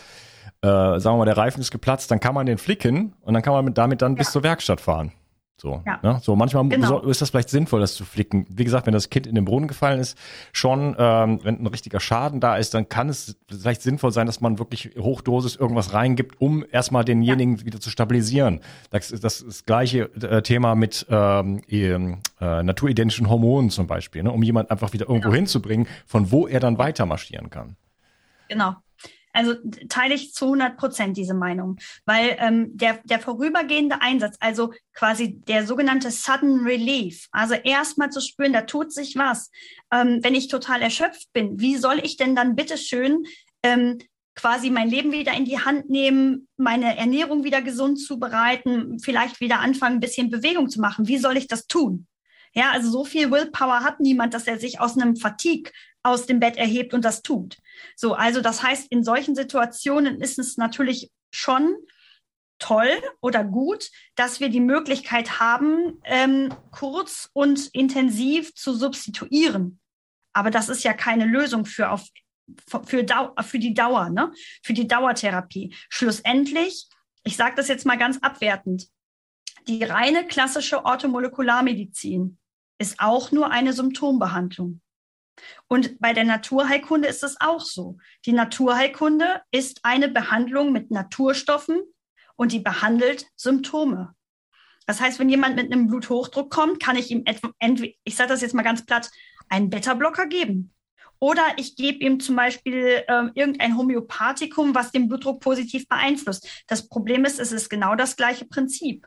[0.61, 3.55] sagen wir mal, der Reifen ist geplatzt, dann kann man den flicken und dann kann
[3.55, 4.19] man damit dann ja.
[4.19, 5.11] bis zur Werkstatt fahren.
[5.57, 6.01] So, ja.
[6.03, 6.19] ne?
[6.21, 7.01] so manchmal genau.
[7.03, 8.45] ist das vielleicht sinnvoll, das zu flicken.
[8.49, 10.19] Wie gesagt, wenn das Kind in den Boden gefallen ist,
[10.53, 14.41] schon, ähm, wenn ein richtiger Schaden da ist, dann kann es vielleicht sinnvoll sein, dass
[14.41, 17.67] man wirklich Hochdosis irgendwas reingibt, um erstmal denjenigen ja.
[17.67, 18.61] wieder zu stabilisieren.
[18.91, 21.99] Das ist das, das gleiche äh, Thema mit ähm, äh,
[22.63, 24.33] naturidentischen Hormonen zum Beispiel, ne?
[24.33, 25.37] um jemanden einfach wieder irgendwo genau.
[25.37, 27.77] hinzubringen, von wo er dann weiter marschieren kann.
[28.49, 28.75] Genau.
[29.35, 29.55] Also
[29.89, 35.41] teile ich zu 100 Prozent diese Meinung, weil ähm, der, der vorübergehende Einsatz, also quasi
[35.41, 39.51] der sogenannte Sudden Relief, also erstmal zu spüren, da tut sich was.
[39.93, 43.25] Ähm, wenn ich total erschöpft bin, wie soll ich denn dann bitteschön
[43.65, 43.99] ähm,
[44.37, 49.61] quasi mein Leben wieder in die Hand nehmen, meine Ernährung wieder gesund zubereiten, vielleicht wieder
[49.61, 51.09] anfangen, ein bisschen Bewegung zu machen?
[51.09, 52.07] Wie soll ich das tun?
[52.53, 55.73] Ja, also so viel Willpower hat niemand, dass er sich aus einem Fatigue
[56.05, 57.59] aus dem Bett erhebt und das tut.
[57.97, 61.75] So, also das heißt, in solchen Situationen ist es natürlich schon
[62.59, 62.91] toll
[63.21, 69.81] oder gut, dass wir die Möglichkeit haben, ähm, kurz und intensiv zu substituieren.
[70.33, 72.07] Aber das ist ja keine Lösung für auf
[72.87, 74.31] für, Dau für die Dauer, ne?
[74.63, 75.75] für die Dauertherapie.
[75.89, 76.89] Schlussendlich,
[77.23, 78.89] ich sage das jetzt mal ganz abwertend,
[79.67, 82.37] die reine klassische Orthomolekularmedizin
[82.79, 84.83] ist auch nur eine Symptombehandlung.
[85.69, 87.99] Und bei der Naturheilkunde ist es auch so.
[88.27, 91.81] Die Naturheilkunde ist eine Behandlung mit Naturstoffen
[92.37, 94.15] und die behandelt Symptome.
[94.87, 97.25] Das heißt, wenn jemand mit einem Bluthochdruck kommt, kann ich ihm
[98.05, 99.11] ich sage das jetzt mal ganz platt,
[99.49, 100.75] einen Beta-Blocker geben.
[101.21, 106.65] Oder ich gebe ihm zum Beispiel äh, irgendein Homöopathikum, was den Blutdruck positiv beeinflusst.
[106.67, 109.07] Das Problem ist, es ist genau das gleiche Prinzip.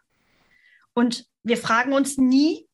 [0.94, 2.68] Und wir fragen uns nie,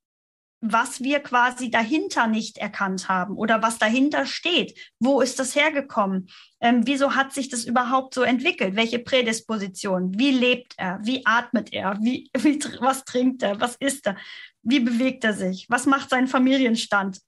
[0.65, 4.80] was wir quasi dahinter nicht erkannt haben oder was dahinter steht.
[4.97, 6.30] Wo ist das hergekommen?
[6.62, 8.78] Ähm, wieso hat sich das überhaupt so entwickelt?
[8.78, 10.17] Welche Prädisposition?
[10.17, 10.99] Wie lebt er?
[11.04, 11.99] Wie atmet er?
[12.02, 13.60] Wie, wie, was trinkt er?
[13.60, 14.15] Was isst er?
[14.62, 15.65] Wie bewegt er sich?
[15.69, 17.19] Was macht sein Familienstand?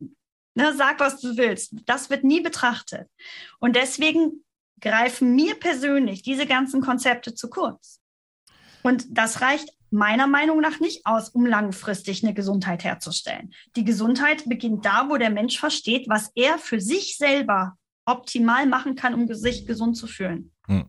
[0.54, 1.74] Ne, sag, was du willst.
[1.86, 3.10] Das wird nie betrachtet.
[3.60, 4.46] Und deswegen
[4.80, 8.00] greifen mir persönlich diese ganzen Konzepte zu kurz.
[8.82, 13.54] Und das reicht meiner Meinung nach nicht aus, um langfristig eine Gesundheit herzustellen.
[13.76, 18.96] Die Gesundheit beginnt da, wo der Mensch versteht, was er für sich selber optimal machen
[18.96, 20.52] kann, um sich gesund zu fühlen.
[20.68, 20.86] Hm.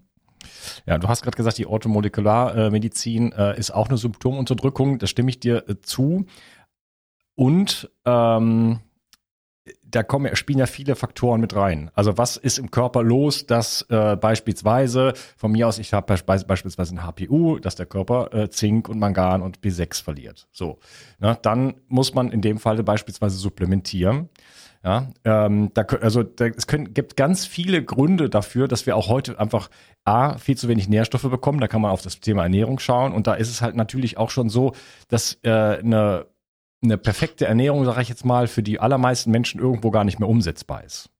[0.87, 4.99] Ja, du hast gerade gesagt, die Orthomolekularmedizin äh, ist auch eine Symptomunterdrückung.
[4.99, 6.27] Da stimme ich dir äh, zu.
[7.35, 8.81] Und ähm,
[9.83, 11.91] da kommen, spielen ja viele Faktoren mit rein.
[11.95, 16.95] Also was ist im Körper los, dass äh, beispielsweise, von mir aus, ich habe beispielsweise
[16.95, 20.49] ein HPU, dass der Körper äh, Zink und Mangan und B6 verliert.
[20.53, 20.79] So,
[21.19, 21.39] ne?
[21.43, 24.29] dann muss man in dem Fall beispielsweise supplementieren.
[24.85, 29.09] Ja, ähm, da, also da, es können, gibt ganz viele Gründe dafür, dass wir auch
[29.09, 29.69] heute einfach
[30.05, 31.59] A, viel zu wenig Nährstoffe bekommen.
[31.59, 33.13] Da kann man auf das Thema Ernährung schauen.
[33.13, 34.75] Und da ist es halt natürlich auch schon so,
[35.09, 36.27] dass äh, eine
[36.87, 40.29] eine perfekte Ernährung, sage ich jetzt mal, für die allermeisten Menschen irgendwo gar nicht mehr
[40.29, 41.11] umsetzbar ist.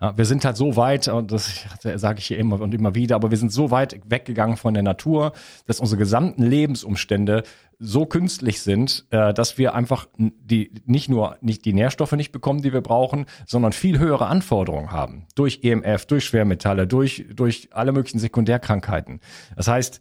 [0.00, 3.16] Ja, wir sind halt so weit, und das sage ich hier immer und immer wieder,
[3.16, 5.32] aber wir sind so weit weggegangen von der Natur,
[5.66, 7.42] dass unsere gesamten Lebensumstände
[7.78, 12.62] so künstlich sind, äh, dass wir einfach die nicht nur nicht die Nährstoffe nicht bekommen,
[12.62, 17.92] die wir brauchen, sondern viel höhere Anforderungen haben durch EMF, durch Schwermetalle, durch durch alle
[17.92, 19.20] möglichen Sekundärkrankheiten.
[19.56, 20.00] Das heißt,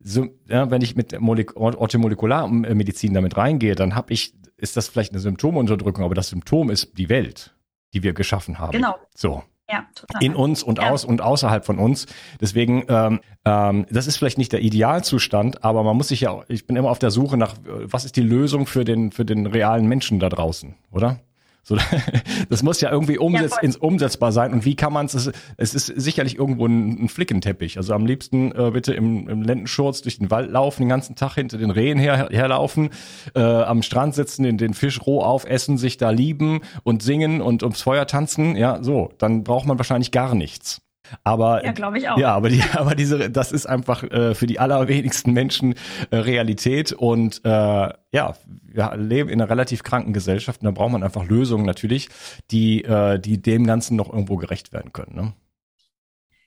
[0.00, 5.12] so, ja, wenn ich mit Molek Orthomolekularmedizin damit reingehe, dann habe ich ist das vielleicht
[5.12, 7.54] eine Symptomunterdrückung, aber das Symptom ist die Welt,
[7.94, 8.72] die wir geschaffen haben.
[8.72, 8.96] Genau.
[9.14, 9.42] So.
[9.70, 10.24] Ja, total.
[10.24, 10.90] In uns und ja.
[10.90, 12.06] aus und außerhalb von uns.
[12.40, 16.66] Deswegen, ähm, ähm, das ist vielleicht nicht der Idealzustand, aber man muss sich ja, ich
[16.66, 19.86] bin immer auf der Suche nach, was ist die Lösung für den, für den realen
[19.86, 21.20] Menschen da draußen, oder?
[21.68, 21.76] So,
[22.48, 24.54] das muss ja irgendwie umsetz, ja, ins umsetzbar sein.
[24.54, 25.30] Und wie kann man es?
[25.58, 27.76] Es ist sicherlich irgendwo ein, ein Flickenteppich.
[27.76, 31.34] Also am liebsten äh, bitte im, im Lendenschurz durch den Wald laufen, den ganzen Tag
[31.34, 32.88] hinter den Rehen her, herlaufen,
[33.34, 37.62] äh, am Strand sitzen, den, den Fisch roh aufessen, sich da lieben und singen und
[37.62, 38.56] ums Feuer tanzen.
[38.56, 40.80] Ja, so, dann braucht man wahrscheinlich gar nichts.
[41.24, 42.18] Aber ja, glaube ich auch.
[42.18, 45.74] Ja, aber die, aber diese, das ist einfach äh, für die allerwenigsten Menschen
[46.10, 50.92] äh, Realität und äh, ja, wir leben in einer relativ kranken Gesellschaft und da braucht
[50.92, 52.08] man einfach Lösungen natürlich,
[52.50, 55.14] die, äh, die dem Ganzen noch irgendwo gerecht werden können.
[55.14, 55.32] Ne?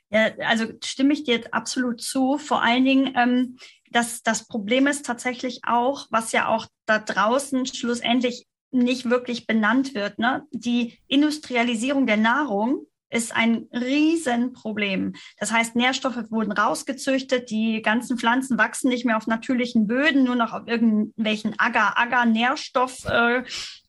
[0.10, 2.38] Ja, also stimme ich dir jetzt absolut zu.
[2.38, 3.58] Vor allen Dingen, ähm,
[3.91, 9.95] dass das Problem ist tatsächlich auch, was ja auch da draußen schlussendlich nicht wirklich benannt
[9.95, 10.47] wird, ne?
[10.52, 15.13] Die Industrialisierung der Nahrung ist ein Riesenproblem.
[15.38, 20.36] Das heißt, Nährstoffe wurden rausgezüchtet, die ganzen Pflanzen wachsen nicht mehr auf natürlichen Böden, nur
[20.36, 23.06] noch auf irgendwelchen Agar-Agar-Nährstoff.
[23.06, 23.43] Äh,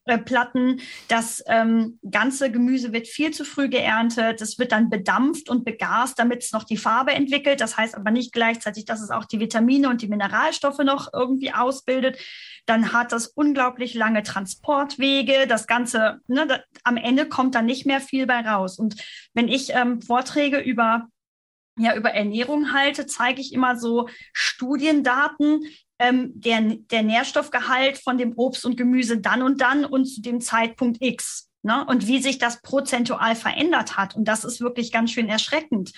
[0.05, 0.81] äh, Platten.
[1.09, 4.41] Das ähm, ganze Gemüse wird viel zu früh geerntet.
[4.41, 7.61] Es wird dann bedampft und begast, damit es noch die Farbe entwickelt.
[7.61, 11.53] Das heißt aber nicht gleichzeitig, dass es auch die Vitamine und die Mineralstoffe noch irgendwie
[11.53, 12.19] ausbildet.
[12.67, 15.47] Dann hat das unglaublich lange Transportwege.
[15.47, 18.79] Das Ganze, ne, da, am Ende kommt da nicht mehr viel bei raus.
[18.79, 18.97] Und
[19.35, 21.09] wenn ich ähm, Vorträge über
[21.79, 25.63] ja, über Ernährung halte, zeige ich immer so Studiendaten,
[26.03, 26.61] ähm, der,
[26.91, 31.49] der Nährstoffgehalt von dem Obst und Gemüse dann und dann und zu dem Zeitpunkt X.
[31.63, 31.85] Ne?
[31.87, 34.17] Und wie sich das prozentual verändert hat.
[34.17, 35.93] Und das ist wirklich ganz schön erschreckend.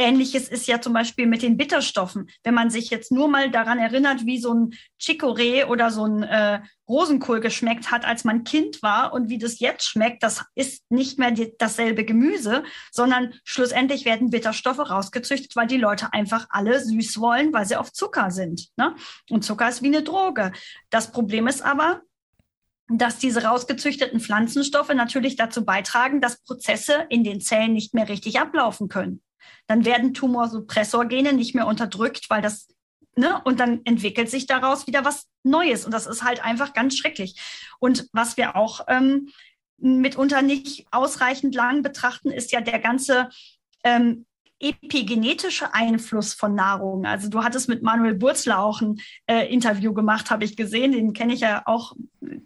[0.00, 2.30] Ähnliches ist ja zum Beispiel mit den Bitterstoffen.
[2.44, 6.22] Wenn man sich jetzt nur mal daran erinnert, wie so ein Chicorée oder so ein
[6.22, 10.88] äh, Rosenkohl geschmeckt hat, als man Kind war und wie das jetzt schmeckt, das ist
[10.90, 16.80] nicht mehr die, dasselbe Gemüse, sondern schlussendlich werden Bitterstoffe rausgezüchtet, weil die Leute einfach alle
[16.80, 18.68] süß wollen, weil sie auf Zucker sind.
[18.76, 18.94] Ne?
[19.28, 20.52] Und Zucker ist wie eine Droge.
[20.90, 22.02] Das Problem ist aber,
[22.88, 28.38] dass diese rausgezüchteten Pflanzenstoffe natürlich dazu beitragen, dass Prozesse in den Zellen nicht mehr richtig
[28.38, 29.22] ablaufen können
[29.66, 32.68] dann werden Tumorsuppressorgene nicht mehr unterdrückt, weil das,
[33.16, 35.84] ne, und dann entwickelt sich daraus wieder was Neues.
[35.84, 37.40] Und das ist halt einfach ganz schrecklich.
[37.78, 39.28] Und was wir auch ähm,
[39.78, 43.28] mitunter nicht ausreichend lang betrachten, ist ja der ganze
[43.84, 44.26] ähm,
[44.60, 47.06] epigenetische Einfluss von Nahrung.
[47.06, 50.92] Also du hattest mit Manuel Burzler auch ein äh, Interview gemacht, habe ich gesehen.
[50.92, 51.94] Den kenne ich ja auch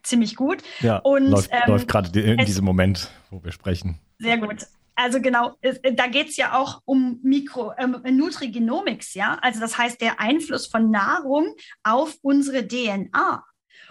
[0.02, 0.62] ziemlich gut.
[0.80, 3.98] Ja, und läuft, ähm, läuft gerade in diesem Moment, wo wir sprechen.
[4.18, 9.38] Sehr gut also genau, äh, da geht es ja auch um Mikro, ähm, Nutrigenomics, ja.
[9.42, 13.44] Also das heißt der Einfluss von Nahrung auf unsere DNA.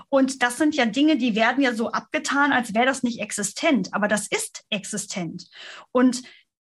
[0.09, 3.89] Und das sind ja Dinge, die werden ja so abgetan, als wäre das nicht existent.
[3.93, 5.47] Aber das ist existent.
[5.91, 6.23] Und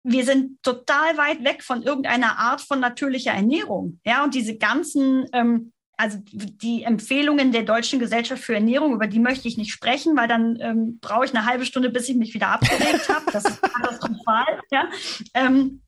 [0.03, 3.99] wir sind total weit weg von irgendeiner Art von natürlicher Ernährung.
[4.05, 9.19] Ja, und diese ganzen ähm, also die Empfehlungen der Deutschen Gesellschaft für Ernährung, über die
[9.19, 12.33] möchte ich nicht sprechen, weil dann ähm, brauche ich eine halbe Stunde, bis ich mich
[12.33, 13.31] wieder abgeregt habe.
[13.31, 14.61] Das ist katastrophal.
[14.71, 14.89] Ja?
[15.33, 15.81] Ähm,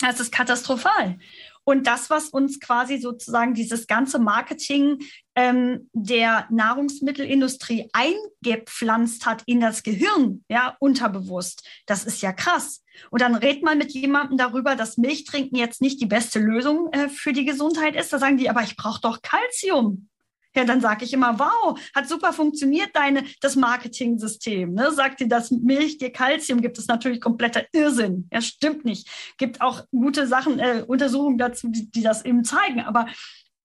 [0.00, 1.18] das ist katastrophal.
[1.68, 5.00] Und das, was uns quasi sozusagen dieses ganze Marketing
[5.34, 12.84] ähm, der Nahrungsmittelindustrie eingepflanzt hat in das Gehirn, ja, unterbewusst, das ist ja krass.
[13.10, 17.08] Und dann redet man mit jemandem darüber, dass Milchtrinken jetzt nicht die beste Lösung äh,
[17.08, 18.12] für die Gesundheit ist.
[18.12, 20.08] Da sagen die, aber ich brauche doch Kalzium.
[20.56, 24.72] Ja, dann sage ich immer, wow, hat super funktioniert deine, das Marketing-System.
[24.72, 24.90] Ne?
[24.90, 28.26] Sagt dir, dass Milch dir Kalzium gibt, ist natürlich kompletter Irrsinn.
[28.32, 29.08] Ja, stimmt nicht.
[29.36, 32.80] Gibt auch gute Sachen, äh, Untersuchungen dazu, die, die das eben zeigen.
[32.80, 33.06] Aber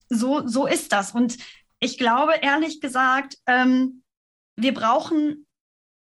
[0.09, 1.13] so, so ist das.
[1.13, 1.37] Und
[1.79, 4.03] ich glaube, ehrlich gesagt, ähm,
[4.57, 5.47] wir brauchen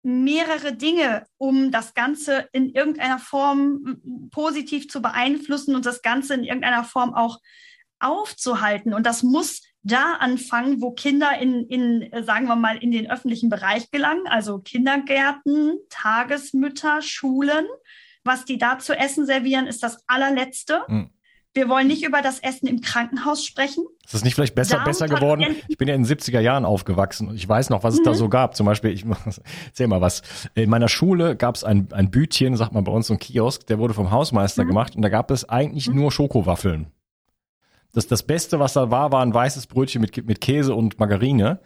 [0.03, 6.43] mehrere Dinge, um das Ganze in irgendeiner Form positiv zu beeinflussen und das Ganze in
[6.43, 7.39] irgendeiner Form auch
[7.99, 8.95] aufzuhalten.
[8.95, 13.49] Und das muss da anfangen, wo Kinder in, in, sagen wir mal, in den öffentlichen
[13.49, 17.65] Bereich gelangen, also Kindergärten, Tagesmütter, Schulen.
[18.23, 20.81] Was die da zu essen servieren, ist das allerletzte.
[20.87, 21.09] Mhm.
[21.53, 23.83] Wir wollen nicht über das Essen im Krankenhaus sprechen.
[24.05, 25.57] Ist das nicht vielleicht besser, besser geworden?
[25.67, 28.05] Ich bin ja in den 70er Jahren aufgewachsen und ich weiß noch, was es mhm.
[28.05, 28.55] da so gab.
[28.55, 29.03] Zum Beispiel, ich
[29.65, 30.21] erzähl mal was.
[30.53, 33.65] In meiner Schule gab es ein, ein Bütchen, sagt man bei uns, so ein Kiosk,
[33.67, 34.67] der wurde vom Hausmeister mhm.
[34.67, 35.95] gemacht und da gab es eigentlich mhm.
[35.95, 36.91] nur Schokowaffeln
[37.93, 41.59] das, das Beste, was da war, war ein weißes Brötchen mit, mit Käse und Margarine.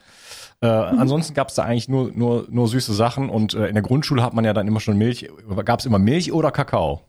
[0.62, 1.00] Äh, mhm.
[1.00, 4.24] Ansonsten gab es da eigentlich nur, nur, nur süße Sachen und äh, in der Grundschule
[4.24, 5.30] hat man ja dann immer schon Milch.
[5.66, 7.02] Gab es immer Milch oder Kakao?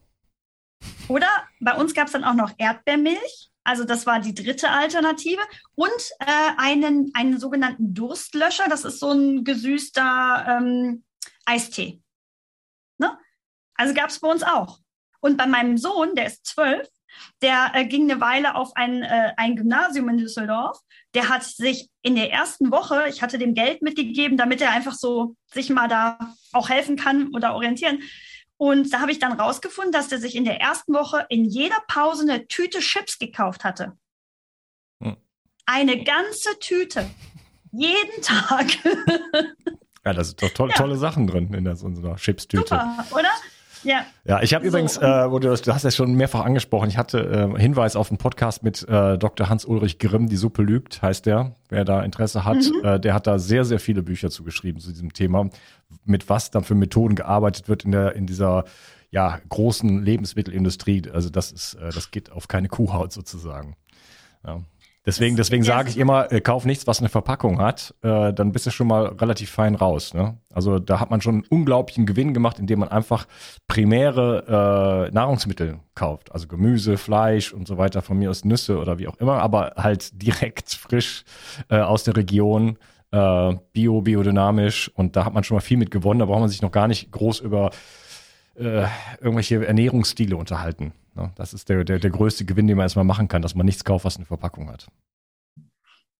[1.09, 1.29] Oder
[1.61, 3.51] bei uns gab es dann auch noch Erdbeermilch.
[3.65, 5.41] Also das war die dritte Alternative.
[5.75, 8.69] Und äh, einen, einen sogenannten Durstlöscher.
[8.69, 11.05] Das ist so ein gesüßter ähm,
[11.45, 12.01] Eistee.
[12.99, 13.19] Ne?
[13.75, 14.81] Also gab es bei uns auch.
[15.21, 16.89] Und bei meinem Sohn, der ist zwölf,
[17.43, 20.79] der äh, ging eine Weile auf ein, äh, ein Gymnasium in Düsseldorf.
[21.15, 24.95] Der hat sich in der ersten Woche, ich hatte dem Geld mitgegeben, damit er einfach
[24.95, 26.19] so sich mal da
[26.53, 28.03] auch helfen kann oder orientieren.
[28.59, 31.77] Und da habe ich dann rausgefunden, dass der sich in der ersten Woche in jeder
[31.89, 33.93] Pause eine Tüte Chips gekauft hatte.
[35.03, 35.17] Hm.
[35.67, 37.11] Eine ganze Tüte.
[37.73, 38.67] Jeden Tag.
[40.05, 40.75] ja, da sind doch to ja.
[40.75, 42.63] tolle Sachen drin in, so einer Chips-Tüte.
[42.63, 43.29] Super, oder?
[43.87, 44.05] Ja.
[44.25, 44.69] Ja, ich habe so.
[44.69, 48.11] übrigens, äh, wo du, du hast ja schon mehrfach angesprochen, ich hatte äh, Hinweis auf
[48.11, 49.49] einen Podcast mit äh, Dr.
[49.49, 51.55] Hans-Ulrich Grimm, Die Suppe lügt, heißt der.
[51.69, 52.85] Wer da Interesse hat, mhm.
[52.85, 55.49] äh, der hat da sehr, sehr viele Bücher zugeschrieben zu diesem Thema,
[56.05, 58.65] mit was dann für Methoden gearbeitet wird in der, in dieser
[59.11, 61.05] ja, großen Lebensmittelindustrie.
[61.13, 63.77] Also das ist, äh, das geht auf keine Kuhhaut sozusagen.
[64.45, 64.61] Ja.
[65.07, 68.67] Deswegen, deswegen sage ich immer, äh, kauf nichts, was eine Verpackung hat, äh, dann bist
[68.67, 70.13] du schon mal relativ fein raus.
[70.15, 70.37] Ne?
[70.53, 73.27] Also da hat man schon einen unglaublichen Gewinn gemacht, indem man einfach
[73.69, 76.33] primäre äh, Nahrungsmittel kauft.
[76.33, 79.75] Also Gemüse, Fleisch und so weiter, von mir aus Nüsse oder wie auch immer, aber
[79.77, 81.25] halt direkt frisch
[81.71, 82.71] äh, aus der Region.
[82.71, 86.21] Äh, äh, bio, biodynamisch und da hat man schon mal viel mit gewonnen.
[86.21, 87.71] Da braucht man sich noch gar nicht groß über
[88.57, 88.85] äh,
[89.21, 90.93] irgendwelche Ernährungsstile unterhalten.
[91.17, 91.33] Ne?
[91.35, 93.85] Das ist der, der, der größte Gewinn, den man erstmal machen kann, dass man nichts
[93.85, 94.87] kauft, was eine Verpackung hat.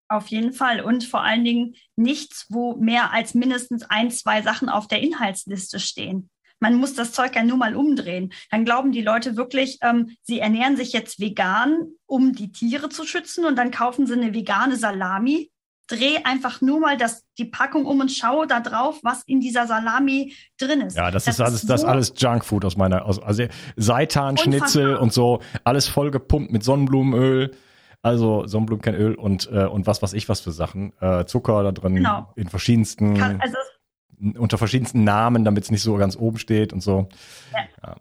[0.09, 0.81] Auf jeden Fall.
[0.81, 5.81] Und vor allen Dingen nichts, wo mehr als mindestens ein, zwei Sachen auf der Inhaltsliste
[5.81, 6.31] stehen.
[6.61, 8.33] Man muss das Zeug ja nur mal umdrehen.
[8.51, 13.05] Dann glauben die Leute wirklich, ähm, sie ernähren sich jetzt vegan, um die Tiere zu
[13.05, 15.51] schützen und dann kaufen sie eine vegane Salami.
[15.87, 19.67] Dreh einfach nur mal das, die Packung um und schaue da drauf, was in dieser
[19.67, 20.97] Salami drin ist.
[20.97, 23.45] Ja, das, das ist alles, so das alles Junkfood aus meiner, also, also
[23.77, 27.55] Seitanschnitzel und so, alles voll gepumpt mit Sonnenblumenöl.
[28.03, 30.93] Also Sonnenblumenkernöl und, äh, und was weiß ich was für Sachen.
[31.01, 32.33] Äh, Zucker da drin genau.
[32.37, 33.57] in verschiedensten, Kann, also,
[34.39, 37.09] unter verschiedensten Namen, damit es nicht so ganz oben steht und so.
[37.53, 37.61] Ja.
[37.83, 37.97] Ja.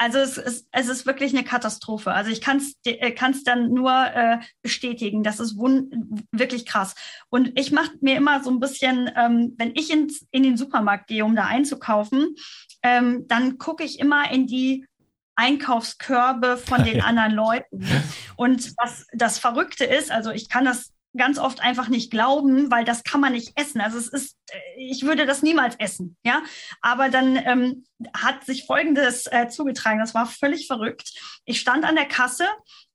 [0.00, 2.12] Also es ist, es ist wirklich eine Katastrophe.
[2.12, 5.22] Also ich kann es äh, dann nur äh, bestätigen.
[5.22, 6.94] Das ist wirklich krass.
[7.28, 11.08] Und ich mache mir immer so ein bisschen, ähm, wenn ich ins, in den Supermarkt
[11.08, 12.34] gehe, um da einzukaufen,
[12.82, 14.86] ähm, dann gucke ich immer in die
[15.36, 17.86] Einkaufskörbe von den anderen Leuten.
[18.36, 22.84] Und was das Verrückte ist, also ich kann das ganz oft einfach nicht glauben, weil
[22.84, 23.80] das kann man nicht essen.
[23.80, 24.36] Also es ist,
[24.76, 26.42] ich würde das niemals essen, ja.
[26.80, 27.84] Aber dann ähm,
[28.14, 29.98] hat sich Folgendes äh, zugetragen.
[29.98, 31.12] Das war völlig verrückt.
[31.44, 32.46] Ich stand an der Kasse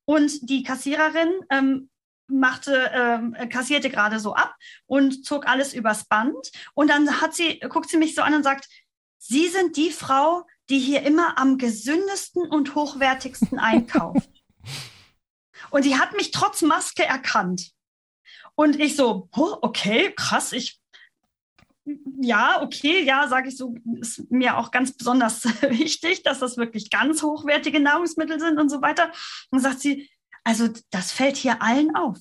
[0.05, 1.89] und die Kassiererin ähm,
[2.27, 4.55] machte, ähm, kassierte gerade so ab
[4.85, 6.51] und zog alles übers Band.
[6.73, 8.67] Und dann hat sie, guckt sie mich so an und sagt,
[9.27, 14.29] Sie sind die Frau, die hier immer am gesündesten und hochwertigsten einkauft.
[15.71, 17.71] und die hat mich trotz Maske erkannt.
[18.55, 20.79] Und ich so, oh, okay, krass, ich
[22.19, 26.89] ja, okay, ja, sage ich so, ist mir auch ganz besonders wichtig, dass das wirklich
[26.89, 29.11] ganz hochwertige Nahrungsmittel sind und so weiter.
[29.51, 30.09] Und sagt sie,
[30.43, 32.17] also das fällt hier allen auf.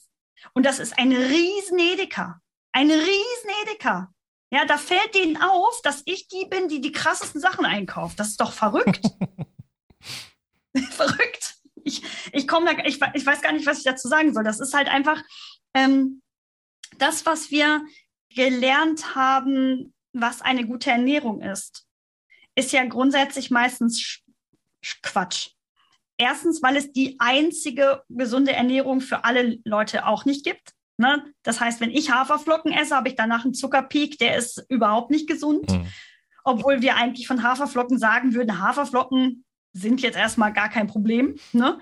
[0.52, 2.40] Und das ist eine riesen Edeka.
[2.72, 4.12] Eine riesen Edeka.
[4.50, 8.20] Ja, da fällt denen auf, dass ich die bin, die die krassesten Sachen einkauft.
[8.20, 9.00] Das ist doch verrückt.
[10.90, 11.54] verrückt.
[11.84, 14.44] Ich, ich komme da, ich, ich weiß gar nicht, was ich dazu sagen soll.
[14.44, 15.22] Das ist halt einfach
[15.74, 16.22] ähm,
[16.98, 17.82] das, was wir
[18.34, 21.86] gelernt haben, was eine gute Ernährung ist,
[22.54, 24.20] ist ja grundsätzlich meistens
[25.02, 25.50] Quatsch.
[26.16, 30.72] Erstens, weil es die einzige gesunde Ernährung für alle Leute auch nicht gibt.
[30.96, 31.24] Ne?
[31.42, 35.28] Das heißt, wenn ich Haferflocken esse, habe ich danach einen Zuckerpeak, der ist überhaupt nicht
[35.28, 35.68] gesund.
[35.70, 35.88] Mhm.
[36.44, 41.36] Obwohl wir eigentlich von Haferflocken sagen würden, Haferflocken sind jetzt erstmal gar kein Problem.
[41.52, 41.80] Ne?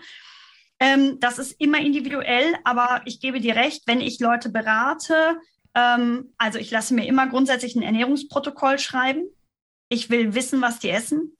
[0.82, 5.38] Ähm, das ist immer individuell, aber ich gebe dir recht, wenn ich Leute berate,
[5.76, 9.22] ähm, also ich lasse mir immer grundsätzlich ein Ernährungsprotokoll schreiben.
[9.88, 11.36] Ich will wissen, was die essen,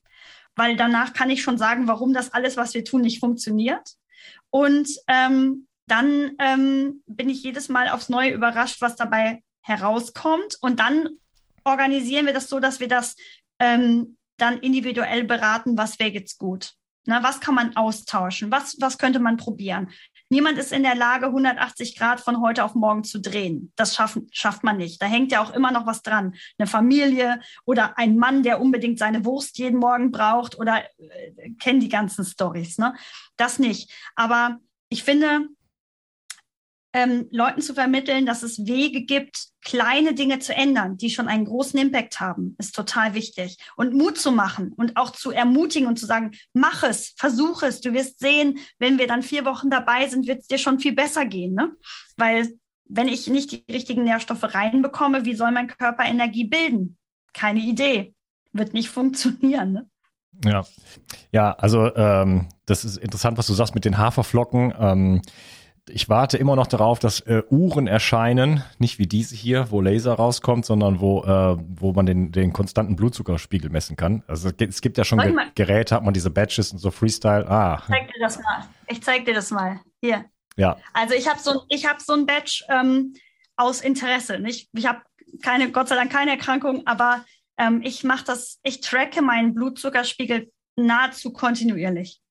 [0.55, 3.97] weil danach kann ich schon sagen, warum das alles, was wir tun, nicht funktioniert.
[4.51, 10.57] Und ähm, dann ähm, bin ich jedes Mal aufs Neue überrascht, was dabei herauskommt.
[10.61, 11.09] Und dann
[11.65, 13.17] organisieren wir das so, dass wir das
[13.59, 16.75] ähm, dann individuell beraten, was wäre jetzt gut.
[17.05, 18.51] Na, was kann man austauschen?
[18.51, 19.91] Was, was könnte man probieren?
[20.29, 23.73] Niemand ist in der Lage, 180 Grad von heute auf morgen zu drehen.
[23.77, 25.03] Das schaffen, schafft man nicht.
[25.03, 26.35] Da hängt ja auch immer noch was dran.
[26.57, 31.81] Eine Familie oder ein Mann, der unbedingt seine Wurst jeden Morgen braucht oder äh, kennen
[31.81, 32.79] die ganzen Stories.
[32.79, 32.95] Ne?
[33.37, 33.93] Das nicht.
[34.15, 35.49] Aber ich finde,
[36.93, 41.45] ähm, Leuten zu vermitteln, dass es Wege gibt, kleine Dinge zu ändern, die schon einen
[41.45, 43.57] großen Impact haben, ist total wichtig.
[43.77, 47.81] Und Mut zu machen und auch zu ermutigen und zu sagen, mach es, versuch es.
[47.81, 50.95] Du wirst sehen, wenn wir dann vier Wochen dabei sind, wird es dir schon viel
[50.95, 51.55] besser gehen.
[51.55, 51.73] Ne?
[52.17, 52.53] Weil
[52.85, 56.99] wenn ich nicht die richtigen Nährstoffe reinbekomme, wie soll mein Körper Energie bilden?
[57.33, 58.15] Keine Idee.
[58.53, 59.73] Wird nicht funktionieren.
[59.73, 59.91] Ne?
[60.45, 60.65] Ja,
[61.31, 64.75] ja, also ähm, das ist interessant, was du sagst mit den Haferflocken.
[64.79, 65.23] Ähm,
[65.89, 70.15] ich warte immer noch darauf, dass äh, Uhren erscheinen, nicht wie diese hier, wo Laser
[70.15, 74.23] rauskommt, sondern wo, äh, wo man den, den konstanten Blutzuckerspiegel messen kann.
[74.29, 77.49] Also es gibt ja schon Ge Geräte, hat man diese Badges und so Freestyle.
[77.49, 77.83] Ah.
[77.83, 78.69] Ich zeig dir das mal.
[78.89, 79.81] Ich zeig dir das mal.
[80.01, 80.25] Hier.
[80.57, 80.77] Ja.
[80.93, 83.15] Also ich habe so, ich hab so ein Badge ähm,
[83.57, 84.39] aus Interesse.
[84.39, 84.69] Nicht?
[84.75, 85.03] Ich habe
[85.43, 87.25] keine, Gott sei Dank keine Erkrankung, aber
[87.59, 92.22] ähm, ich mache das, ich tracke meinen Blutzuckerspiegel nahezu kontinuierlich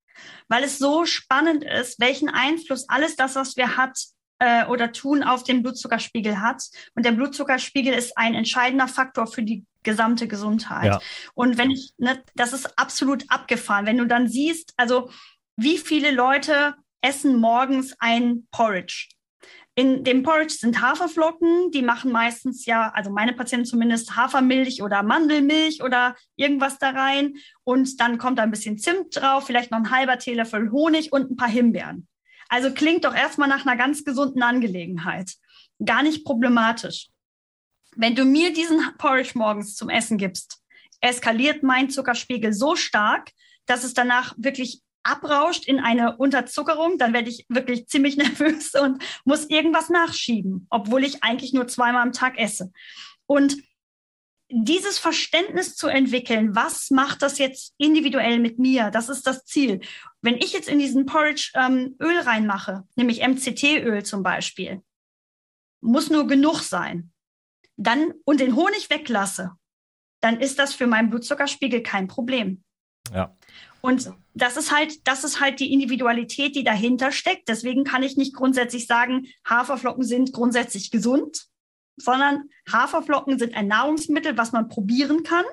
[0.47, 3.97] weil es so spannend ist, welchen Einfluss alles das, was wir hat
[4.39, 6.63] äh, oder tun, auf den Blutzuckerspiegel hat.
[6.95, 10.85] Und der Blutzuckerspiegel ist ein entscheidender Faktor für die gesamte Gesundheit.
[10.85, 10.99] Ja.
[11.33, 15.11] Und wenn ich, ne, das ist absolut abgefahren, wenn du dann siehst, also
[15.57, 19.09] wie viele Leute essen morgens ein Porridge.
[19.81, 25.01] In dem Porridge sind Haferflocken, die machen meistens ja, also meine Patienten zumindest Hafermilch oder
[25.01, 27.33] Mandelmilch oder irgendwas da rein.
[27.63, 31.31] Und dann kommt da ein bisschen Zimt drauf, vielleicht noch ein halber Teelöffel Honig und
[31.31, 32.07] ein paar Himbeeren.
[32.47, 35.33] Also klingt doch erstmal nach einer ganz gesunden Angelegenheit.
[35.83, 37.07] Gar nicht problematisch.
[37.95, 40.61] Wenn du mir diesen Porridge morgens zum Essen gibst,
[40.99, 43.31] eskaliert mein Zuckerspiegel so stark,
[43.65, 49.03] dass es danach wirklich abrauscht in eine Unterzuckerung, dann werde ich wirklich ziemlich nervös und
[49.25, 52.71] muss irgendwas nachschieben, obwohl ich eigentlich nur zweimal am Tag esse.
[53.25, 53.57] Und
[54.53, 58.91] dieses Verständnis zu entwickeln, was macht das jetzt individuell mit mir?
[58.91, 59.79] Das ist das Ziel.
[60.21, 64.81] Wenn ich jetzt in diesen Porridge ähm, Öl reinmache, nämlich MCT-Öl zum Beispiel,
[65.79, 67.11] muss nur genug sein,
[67.77, 69.51] dann und den Honig weglasse,
[70.19, 72.63] dann ist das für meinen Blutzuckerspiegel kein Problem.
[73.13, 73.35] Ja.
[73.81, 77.49] Und das ist halt, das ist halt die Individualität, die dahinter steckt.
[77.49, 81.47] Deswegen kann ich nicht grundsätzlich sagen, Haferflocken sind grundsätzlich gesund,
[81.97, 85.45] sondern Haferflocken sind ein Nahrungsmittel, was man probieren kann,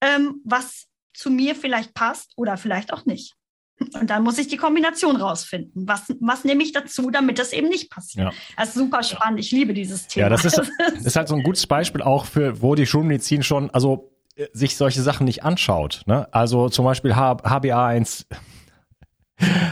[0.00, 3.34] ähm, was zu mir vielleicht passt oder vielleicht auch nicht.
[3.78, 5.88] Und dann muss ich die Kombination rausfinden.
[5.88, 8.26] Was, was nehme ich dazu, damit das eben nicht passiert?
[8.26, 8.32] Ja.
[8.56, 9.40] Das ist super spannend.
[9.40, 10.26] Ich liebe dieses Thema.
[10.26, 10.60] Ja, das ist,
[11.04, 14.13] ist halt so ein gutes Beispiel auch für, wo die Schulmedizin schon, also
[14.52, 16.02] sich solche Sachen nicht anschaut.
[16.06, 16.28] Ne?
[16.32, 18.26] Also zum Beispiel HbA1,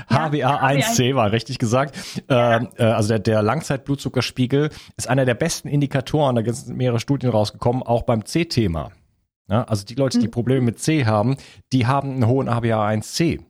[0.08, 1.96] HbA1c war richtig gesagt.
[2.28, 2.56] Ja.
[2.56, 7.30] Ähm, äh, also der, der Langzeitblutzuckerspiegel ist einer der besten Indikatoren, da sind mehrere Studien
[7.30, 8.90] rausgekommen, auch beim C-Thema.
[9.48, 10.32] Ja, also die Leute, die mhm.
[10.32, 11.36] Probleme mit C haben,
[11.72, 13.40] die haben einen hohen HbA1c.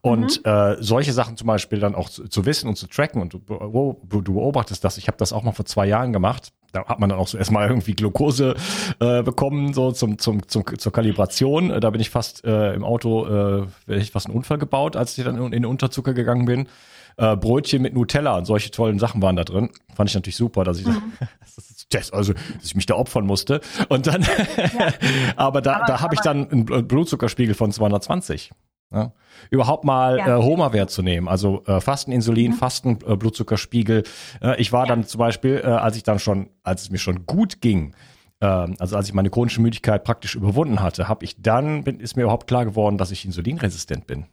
[0.00, 0.50] Und mhm.
[0.50, 3.40] äh, solche Sachen zum Beispiel dann auch zu, zu wissen und zu tracken und du,
[3.40, 4.98] du beobachtest das.
[4.98, 6.52] Ich habe das auch mal vor zwei Jahren gemacht.
[6.72, 8.54] Da hat man dann auch so erstmal irgendwie Glukose
[9.00, 11.70] äh, bekommen, so zum, zum, zum, zur Kalibration.
[11.70, 14.94] Äh, da bin ich fast äh, im Auto, äh, wäre ich fast einen Unfall gebaut,
[14.94, 16.68] als ich dann in, in den Unterzucker gegangen bin.
[17.16, 19.70] Äh, Brötchen mit Nutella und solche tollen Sachen waren da drin.
[19.94, 21.12] Fand ich natürlich super, dass ich mhm.
[21.90, 23.60] das, also, dass ich mich da opfern musste.
[23.88, 24.28] Und dann, ja.
[25.36, 28.52] aber da, aber, da habe ich dann einen Blutzuckerspiegel von 220.
[28.90, 29.12] Ja.
[29.50, 30.38] Überhaupt mal ja.
[30.38, 32.56] äh, Homa-Wert zu nehmen, also äh, Fasteninsulin, mhm.
[32.56, 34.02] Fasten äh.
[34.40, 34.94] Äh, ich war ja.
[34.94, 37.94] dann zum Beispiel, äh, als ich dann schon, als es mir schon gut ging,
[38.40, 42.16] äh, also als ich meine chronische Müdigkeit praktisch überwunden hatte, habe ich dann, bin, ist
[42.16, 44.26] mir überhaupt klar geworden, dass ich insulinresistent bin.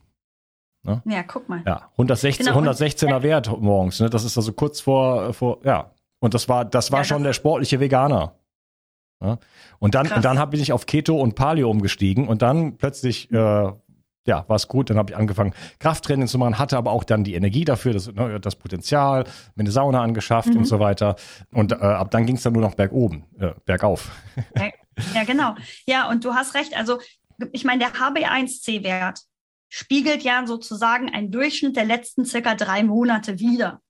[0.84, 1.02] Ne?
[1.06, 1.62] Ja, guck mal.
[1.66, 2.60] Ja, 116, genau.
[2.60, 4.10] 116er Wert morgens, ne?
[4.10, 5.92] Das ist also kurz vor, vor, ja.
[6.20, 8.36] Und das war, das war schon das der sportliche Veganer.
[9.22, 9.38] Ja?
[9.80, 10.18] Und dann, Krass.
[10.18, 13.72] und dann bin ich auf Keto und Paleo umgestiegen und dann plötzlich äh,
[14.26, 14.90] ja, war es gut.
[14.90, 18.12] Dann habe ich angefangen, Krafttraining zu machen, hatte aber auch dann die Energie dafür, das,
[18.12, 19.24] ne, das Potenzial,
[19.56, 20.58] mir eine Sauna angeschafft mhm.
[20.58, 21.16] und so weiter.
[21.52, 24.12] Und äh, ab dann ging es dann nur noch bergoben, äh, bergauf.
[25.14, 25.56] Ja, genau.
[25.86, 26.76] Ja, und du hast recht.
[26.76, 27.00] Also,
[27.52, 29.20] ich meine, der HB1C-Wert
[29.68, 33.82] spiegelt ja sozusagen einen Durchschnitt der letzten circa drei Monate wieder.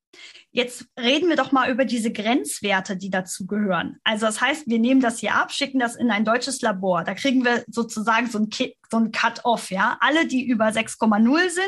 [0.52, 3.98] Jetzt reden wir doch mal über diese Grenzwerte, die dazu gehören.
[4.06, 7.04] Also das heißt, wir nehmen das hier ab, schicken das in ein deutsches Labor.
[7.04, 8.50] Da kriegen wir sozusagen so ein,
[8.90, 9.98] so ein Cut-off, ja.
[10.00, 11.66] Alle, die über 6,0 sind,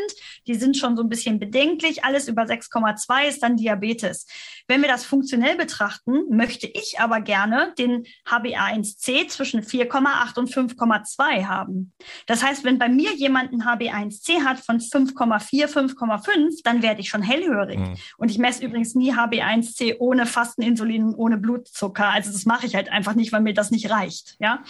[0.47, 2.03] die sind schon so ein bisschen bedenklich.
[2.03, 4.25] Alles über 6,2 ist dann Diabetes.
[4.67, 11.45] Wenn wir das funktionell betrachten, möchte ich aber gerne den HbA1c zwischen 4,8 und 5,2
[11.45, 11.93] haben.
[12.25, 17.09] Das heißt, wenn bei mir jemand ein HbA1c hat von 5,4, 5,5, dann werde ich
[17.09, 17.79] schon hellhörig.
[17.79, 17.95] Mhm.
[18.17, 22.09] Und ich messe übrigens nie HB1C ohne Fasteninsulin, ohne Blutzucker.
[22.09, 24.35] Also das mache ich halt einfach nicht, weil mir das nicht reicht.
[24.39, 24.63] Ja.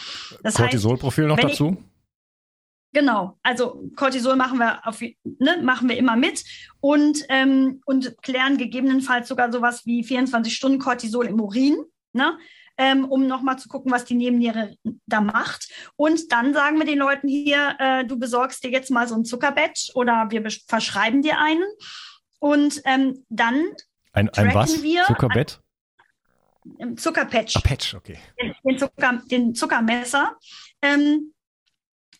[0.43, 1.77] Das Cortisolprofil noch dazu?
[1.79, 1.96] Ich,
[2.93, 6.43] Genau, also Cortisol machen wir, auf, ne, machen wir immer mit
[6.79, 11.77] und, ähm, und klären gegebenenfalls sogar sowas wie 24 Stunden Cortisol im Urin,
[12.13, 12.37] ne,
[12.77, 14.75] ähm, um nochmal zu gucken, was die Nebenniere
[15.05, 15.69] da macht.
[15.95, 19.25] Und dann sagen wir den Leuten hier, äh, du besorgst dir jetzt mal so ein
[19.25, 21.65] Zuckerbett oder wir verschreiben dir einen.
[22.39, 23.65] Und ähm, dann
[24.13, 24.81] ein, ein was?
[24.81, 25.59] Wir Zuckerbett?
[26.79, 27.55] Ein, Zuckerpatch.
[27.55, 28.17] Ah, Patch, okay.
[28.41, 30.35] Den, den, Zucker, den Zuckermesser.
[30.81, 31.33] Ähm,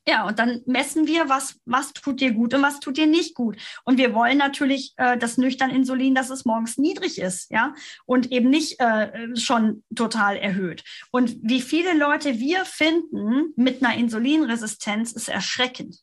[0.07, 3.35] ja, und dann messen wir, was, was tut dir gut und was tut dir nicht
[3.35, 3.57] gut.
[3.83, 7.73] Und wir wollen natürlich äh, das nüchtern Insulin, dass es morgens niedrig ist, ja,
[8.05, 10.85] und eben nicht äh, schon total erhöht.
[11.11, 15.97] Und wie viele Leute wir finden mit einer Insulinresistenz, ist erschreckend.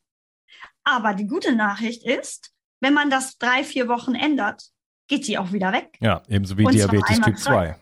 [0.84, 4.64] Aber die gute Nachricht ist, wenn man das drei, vier Wochen ändert,
[5.08, 5.96] geht sie auch wieder weg.
[6.00, 7.76] Ja, ebenso wie Und Diabetes Typ 2.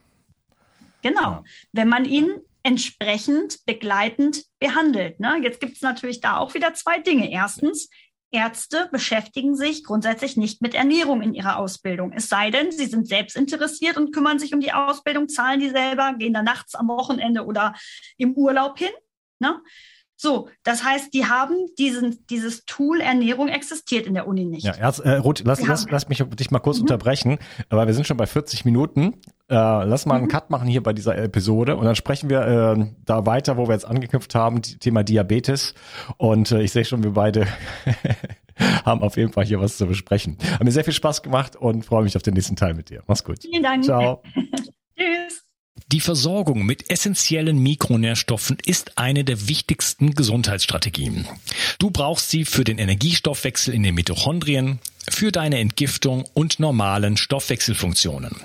[1.02, 1.20] Genau.
[1.20, 1.44] Ja.
[1.72, 5.20] Wenn man ihn entsprechend begleitend behandelt.
[5.20, 5.40] Ne?
[5.42, 7.30] Jetzt gibt es natürlich da auch wieder zwei Dinge.
[7.30, 7.88] Erstens,
[8.32, 12.12] Ärzte beschäftigen sich grundsätzlich nicht mit Ernährung in ihrer Ausbildung.
[12.12, 15.68] Es sei denn, sie sind selbst interessiert und kümmern sich um die Ausbildung, zahlen die
[15.68, 17.74] selber, gehen da nachts am Wochenende oder
[18.16, 18.90] im Urlaub hin.
[19.38, 19.60] Ne?
[20.16, 24.64] So, das heißt, die haben diesen, dieses Tool Ernährung existiert in der Uni nicht.
[24.64, 26.82] Ja, äh, Ruth, lass, lass, lass mich dich mal kurz mhm.
[26.82, 27.38] unterbrechen,
[27.70, 29.20] weil wir sind schon bei 40 Minuten.
[29.53, 30.30] Äh, lass mal einen mhm.
[30.30, 33.74] Cut machen hier bei dieser Episode und dann sprechen wir äh, da weiter, wo wir
[33.74, 35.74] jetzt angeknüpft haben, Thema Diabetes.
[36.16, 37.46] Und äh, ich sehe schon, wir beide
[38.86, 40.38] haben auf jeden Fall hier was zu besprechen.
[40.53, 43.03] Hat mir sehr viel Spaß gemacht und freue mich auf den nächsten Teil mit dir.
[43.07, 43.42] Mach's gut.
[43.42, 43.84] Vielen Dank.
[43.84, 44.22] Ciao.
[44.96, 45.44] Tschüss.
[45.92, 51.26] Die Versorgung mit essentiellen Mikronährstoffen ist eine der wichtigsten Gesundheitsstrategien.
[51.78, 54.78] Du brauchst sie für den Energiestoffwechsel in den Mitochondrien,
[55.09, 58.36] für deine Entgiftung und normalen Stoffwechselfunktionen.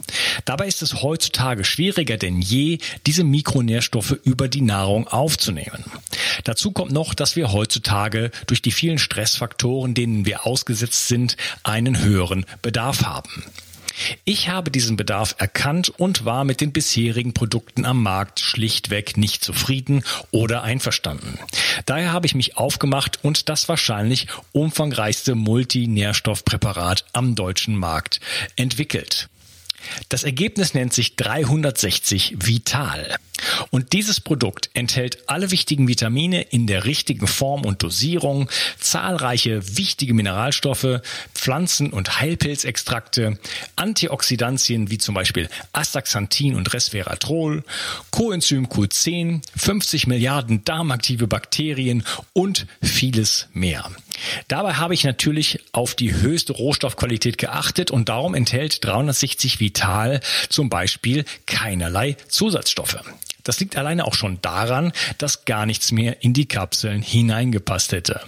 [0.45, 5.85] Dabei ist es heutzutage schwieriger denn je, diese Mikronährstoffe über die Nahrung aufzunehmen.
[6.43, 11.99] Dazu kommt noch, dass wir heutzutage durch die vielen Stressfaktoren, denen wir ausgesetzt sind, einen
[11.99, 13.43] höheren Bedarf haben.
[14.25, 19.43] Ich habe diesen Bedarf erkannt und war mit den bisherigen Produkten am Markt schlichtweg nicht
[19.43, 21.39] zufrieden oder einverstanden.
[21.85, 28.19] Daher habe ich mich aufgemacht und das wahrscheinlich umfangreichste Multinährstoffpräparat am deutschen Markt
[28.55, 29.29] entwickelt.
[30.09, 33.17] Das Ergebnis nennt sich 360 Vital.
[33.69, 40.13] Und dieses Produkt enthält alle wichtigen Vitamine in der richtigen Form und Dosierung, zahlreiche wichtige
[40.13, 41.01] Mineralstoffe,
[41.33, 43.39] Pflanzen- und Heilpilzextrakte,
[43.75, 47.63] Antioxidantien wie zum Beispiel Astaxanthin und Resveratrol,
[48.11, 53.89] Coenzym Q10, 50 Milliarden darmaktive Bakterien und vieles mehr.
[54.47, 60.69] Dabei habe ich natürlich auf die höchste Rohstoffqualität geachtet und darum enthält 360 Vital zum
[60.69, 62.97] Beispiel keinerlei Zusatzstoffe.
[63.43, 68.21] Das liegt alleine auch schon daran, dass gar nichts mehr in die Kapseln hineingepasst hätte.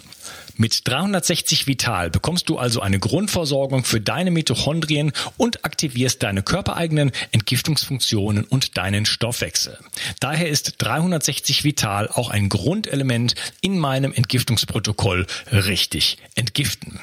[0.61, 7.13] Mit 360 Vital bekommst du also eine Grundversorgung für deine Mitochondrien und aktivierst deine körpereigenen
[7.31, 9.77] Entgiftungsfunktionen und deinen Stoffwechsel.
[10.19, 16.99] Daher ist 360 Vital auch ein Grundelement in meinem Entgiftungsprotokoll richtig entgiften.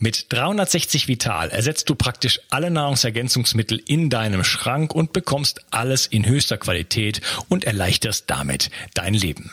[0.00, 6.26] Mit 360 Vital ersetzt du praktisch alle Nahrungsergänzungsmittel in deinem Schrank und bekommst alles in
[6.26, 9.52] höchster Qualität und erleichterst damit dein Leben.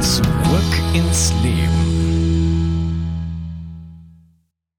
[0.00, 0.24] Zurück
[0.94, 1.89] ins Leben.